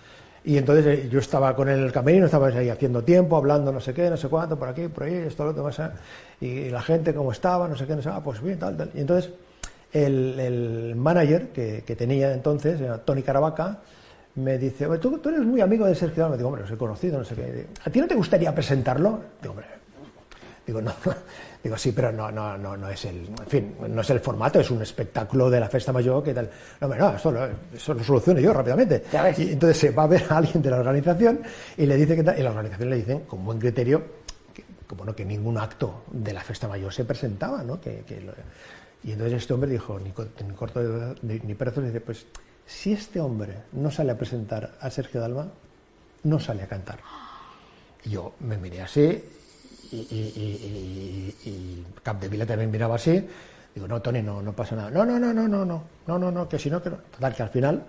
Y 0.44 0.58
entonces 0.58 0.86
eh, 0.86 1.08
yo 1.10 1.20
estaba 1.20 1.56
con 1.56 1.68
él 1.68 1.78
en 1.78 1.84
el 1.86 1.92
camerino, 1.92 2.26
estaba 2.26 2.48
ahí 2.48 2.68
haciendo 2.68 3.02
tiempo, 3.02 3.36
hablando 3.36 3.72
no 3.72 3.80
sé 3.80 3.94
qué, 3.94 4.10
no 4.10 4.16
sé 4.16 4.28
cuánto, 4.28 4.58
por 4.58 4.68
aquí, 4.68 4.88
por 4.88 5.04
ahí, 5.04 5.14
esto, 5.14 5.44
lo 5.44 5.50
otro, 5.50 5.64
más, 5.64 5.80
y 6.40 6.68
la 6.68 6.82
gente 6.82 7.14
cómo 7.14 7.32
estaba, 7.32 7.66
no 7.66 7.76
sé 7.76 7.86
qué, 7.86 7.96
no 7.96 8.02
sé, 8.02 8.10
ah, 8.10 8.20
pues 8.22 8.42
bien, 8.42 8.58
tal, 8.58 8.76
tal. 8.76 8.90
Y 8.94 9.00
entonces 9.00 9.32
el, 9.92 10.38
el 10.38 10.96
manager 10.96 11.48
que, 11.48 11.82
que, 11.86 11.96
tenía 11.96 12.32
entonces, 12.32 12.78
Tony 13.04 13.22
Caravaca, 13.22 13.80
me 14.36 14.58
dice, 14.58 14.86
¿Tú, 14.98 15.18
tú 15.18 15.28
eres 15.28 15.42
muy 15.42 15.60
amigo 15.60 15.86
de 15.86 15.94
Sergio 15.94 16.24
Dalma. 16.24 16.36
Digo, 16.36 16.48
hombre, 16.48 16.62
los 16.62 16.70
he 16.70 16.76
conocido, 16.76 17.18
no 17.18 17.24
sé 17.24 17.34
qué. 17.34 17.66
¿A 17.84 17.90
ti 17.90 18.00
no 18.00 18.08
te 18.08 18.14
gustaría 18.14 18.52
presentarlo? 18.54 19.20
Digo, 19.40 19.52
hombre, 19.52 19.66
digo, 20.66 20.82
no. 20.82 20.92
Digo, 21.64 21.78
sí, 21.78 21.92
pero 21.92 22.12
no, 22.12 22.30
no, 22.30 22.58
no, 22.58 22.76
no 22.76 22.90
es 22.90 23.06
el, 23.06 23.26
en 23.26 23.46
fin, 23.46 23.74
no 23.88 24.02
es 24.02 24.10
el 24.10 24.20
formato, 24.20 24.60
es 24.60 24.70
un 24.70 24.82
espectáculo 24.82 25.48
de 25.48 25.58
la 25.58 25.68
festa 25.70 25.94
mayor, 25.94 26.22
que 26.22 26.34
tal? 26.34 26.50
No, 26.78 26.88
no, 26.88 27.16
eso 27.16 27.30
lo, 27.30 27.48
eso 27.74 27.94
lo 27.94 28.04
soluciono 28.04 28.38
yo 28.38 28.52
rápidamente. 28.52 29.04
Y 29.38 29.52
entonces 29.52 29.78
se 29.78 29.90
va 29.90 30.02
a 30.02 30.06
ver 30.06 30.26
a 30.28 30.36
alguien 30.36 30.60
de 30.60 30.68
la 30.68 30.76
organización 30.80 31.40
y 31.78 31.86
le 31.86 31.96
dice 31.96 32.16
que 32.16 32.22
tal, 32.22 32.38
y 32.38 32.42
la 32.42 32.50
organización 32.50 32.90
le 32.90 32.96
dicen, 32.96 33.20
con 33.20 33.42
buen 33.46 33.58
criterio, 33.58 34.02
que, 34.52 34.62
como 34.86 35.06
no, 35.06 35.16
que 35.16 35.24
ningún 35.24 35.56
acto 35.56 36.04
de 36.12 36.34
la 36.34 36.42
festa 36.42 36.68
mayor 36.68 36.92
se 36.92 37.06
presentaba, 37.06 37.62
¿no? 37.62 37.80
Que, 37.80 38.04
que 38.06 38.20
lo, 38.20 38.34
y 39.02 39.12
entonces 39.12 39.38
este 39.38 39.54
hombre 39.54 39.70
dijo, 39.70 39.98
ni, 39.98 40.12
ni 40.46 40.54
corto 40.54 40.82
ni, 41.22 41.38
ni 41.38 41.54
perezoso, 41.54 41.86
dice, 41.86 42.02
pues, 42.02 42.26
si 42.66 42.92
este 42.92 43.20
hombre 43.20 43.62
no 43.72 43.90
sale 43.90 44.12
a 44.12 44.18
presentar 44.18 44.74
a 44.78 44.90
Sergio 44.90 45.18
Dalma, 45.18 45.48
no 46.24 46.38
sale 46.38 46.62
a 46.62 46.66
cantar. 46.66 46.98
Y 48.04 48.10
yo 48.10 48.34
me 48.40 48.58
miré 48.58 48.82
así 48.82 49.22
y, 49.92 49.96
y, 49.96 51.34
y, 51.44 51.48
y 51.48 51.86
Capdevila 52.02 52.46
también 52.46 52.70
miraba 52.70 52.96
así. 52.96 53.26
Digo, 53.74 53.88
no, 53.88 54.00
Tony, 54.00 54.22
no, 54.22 54.40
no 54.40 54.52
pasa 54.52 54.76
nada. 54.76 54.90
No, 54.90 55.04
no, 55.04 55.18
no, 55.18 55.32
no, 55.32 55.48
no, 55.48 55.64
no, 55.64 55.84
no, 56.06 56.18
no, 56.18 56.30
no, 56.30 56.48
que 56.48 56.58
si 56.58 56.70
no, 56.70 56.80
que 56.82 56.90
no. 56.90 56.96
Total, 57.10 57.34
que 57.34 57.42
al 57.42 57.48
final 57.48 57.82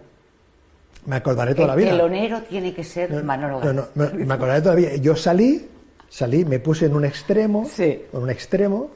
me 1.06 1.18
acordaré 1.18 1.54
toda 1.54 1.66
el 1.66 1.70
la 1.70 1.76
vida. 1.76 1.90
El 1.92 1.98
telonero 1.98 2.42
tiene 2.44 2.74
que 2.74 2.84
ser 2.84 3.12
no, 3.12 3.24
Manolo 3.24 3.64
no, 3.64 3.74
no, 3.74 3.88
me, 3.94 4.26
me 4.26 4.34
acordaré 4.34 4.62
toda 4.62 4.76
la 4.76 4.82
vida. 4.82 4.96
Yo 4.96 5.16
salí, 5.16 5.70
salí, 6.10 6.44
me 6.44 6.60
puse 6.60 6.88
en 6.88 6.96
un 6.96 7.06
extremo, 7.06 7.68
sí. 7.72 8.04
en 8.12 8.20
un 8.20 8.30
extremo. 8.30 8.90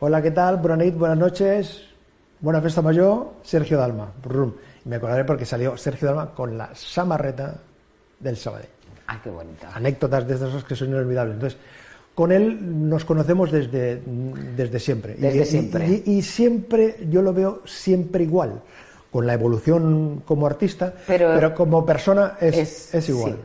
Hola, 0.00 0.20
¿qué 0.20 0.32
tal? 0.32 0.56
Buenas 0.56 0.78
noches, 0.78 0.98
buenas 0.98 1.18
noches. 1.18 1.82
Buena 2.38 2.60
festa 2.60 2.82
mayor, 2.82 3.34
Sergio 3.42 3.78
Dalma. 3.78 4.12
Brum. 4.22 4.52
Y 4.84 4.88
me 4.88 4.96
acordaré 4.96 5.24
porque 5.24 5.46
salió 5.46 5.76
Sergio 5.76 6.08
Dalma 6.08 6.34
con 6.34 6.58
la 6.58 6.74
samarreta 6.74 7.54
del 8.18 8.36
Sabadell. 8.36 8.68
Ah, 9.06 9.20
qué 9.22 9.30
bonita. 9.30 9.70
Anécdotas 9.72 10.26
de 10.26 10.34
esas 10.34 10.64
que 10.64 10.74
son 10.74 10.88
inolvidables. 10.88 11.34
Entonces, 11.34 11.58
con 12.16 12.32
él 12.32 12.88
nos 12.88 13.04
conocemos 13.04 13.52
desde, 13.52 14.00
desde 14.56 14.80
siempre. 14.80 15.16
Desde 15.18 15.42
y, 15.42 15.44
siempre. 15.44 15.86
Y, 15.86 16.02
y, 16.06 16.12
y, 16.16 16.22
siempre, 16.22 16.96
yo 17.10 17.20
lo 17.20 17.34
veo 17.34 17.60
siempre 17.66 18.24
igual. 18.24 18.62
Con 19.12 19.26
la 19.26 19.34
evolución 19.34 20.22
como 20.26 20.46
artista, 20.46 20.94
pero, 21.06 21.32
pero 21.34 21.54
como 21.54 21.84
persona 21.84 22.38
es, 22.40 22.56
es, 22.56 22.94
es 22.94 23.08
igual. 23.10 23.32
Sí. 23.32 23.38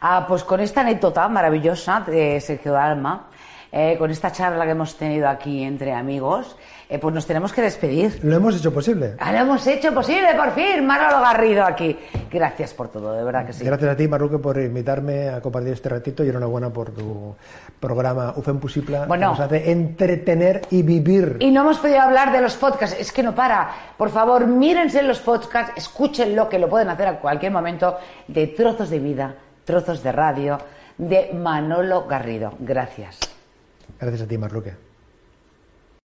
Ah, 0.00 0.26
pues 0.28 0.42
con 0.42 0.58
esta 0.58 0.80
anécdota 0.80 1.28
maravillosa 1.28 2.00
de 2.00 2.40
Sergio 2.40 2.72
Dalma, 2.72 3.28
eh, 3.70 3.96
con 3.98 4.10
esta 4.10 4.32
charla 4.32 4.64
que 4.64 4.72
hemos 4.72 4.96
tenido 4.96 5.28
aquí 5.28 5.62
entre 5.62 5.92
amigos, 5.92 6.56
eh, 6.90 6.98
pues 6.98 7.14
nos 7.14 7.26
tenemos 7.26 7.52
que 7.52 7.60
despedir. 7.60 8.18
Lo 8.22 8.36
hemos 8.36 8.56
hecho 8.56 8.72
posible. 8.72 9.14
Ah, 9.18 9.30
lo 9.32 9.38
hemos 9.38 9.66
hecho 9.66 9.92
posible, 9.92 10.28
por 10.34 10.52
fin. 10.52 10.86
Manolo 10.86 11.20
Garrido 11.20 11.64
aquí. 11.64 11.98
Gracias 12.30 12.72
por 12.72 12.88
todo, 12.88 13.12
de 13.12 13.22
verdad 13.22 13.44
que 13.44 13.52
sí. 13.52 13.62
Gracias 13.62 13.90
a 13.90 13.96
ti, 13.96 14.08
Marluque, 14.08 14.38
por 14.38 14.58
invitarme 14.58 15.28
a 15.28 15.40
compartir 15.42 15.74
este 15.74 15.90
ratito 15.90 16.24
y 16.24 16.30
enhorabuena 16.30 16.70
por 16.70 16.90
tu 16.90 17.36
programa 17.78 18.32
UFEM 18.36 18.58
Pusipla, 18.58 19.04
bueno, 19.04 19.32
que 19.32 19.38
nos 19.38 19.40
hace 19.40 19.70
entretener 19.70 20.62
y 20.70 20.82
vivir. 20.82 21.36
Y 21.40 21.50
no 21.50 21.60
hemos 21.60 21.78
podido 21.78 22.00
hablar 22.00 22.32
de 22.32 22.40
los 22.40 22.56
podcasts, 22.56 22.96
es 22.98 23.12
que 23.12 23.22
no 23.22 23.34
para. 23.34 23.70
Por 23.98 24.08
favor, 24.08 24.46
mírense 24.46 25.02
los 25.02 25.20
podcasts, 25.20 25.72
escúchenlo, 25.76 26.48
que 26.48 26.58
lo 26.58 26.70
pueden 26.70 26.88
hacer 26.88 27.06
a 27.06 27.18
cualquier 27.20 27.52
momento, 27.52 27.98
de 28.26 28.46
trozos 28.46 28.88
de 28.88 28.98
vida, 28.98 29.34
trozos 29.64 30.02
de 30.02 30.12
radio, 30.12 30.58
de 30.96 31.32
Manolo 31.34 32.06
Garrido. 32.06 32.54
Gracias. 32.58 33.18
Gracias 34.00 34.22
a 34.22 34.26
ti, 34.26 34.38
Marluque. 34.38 34.87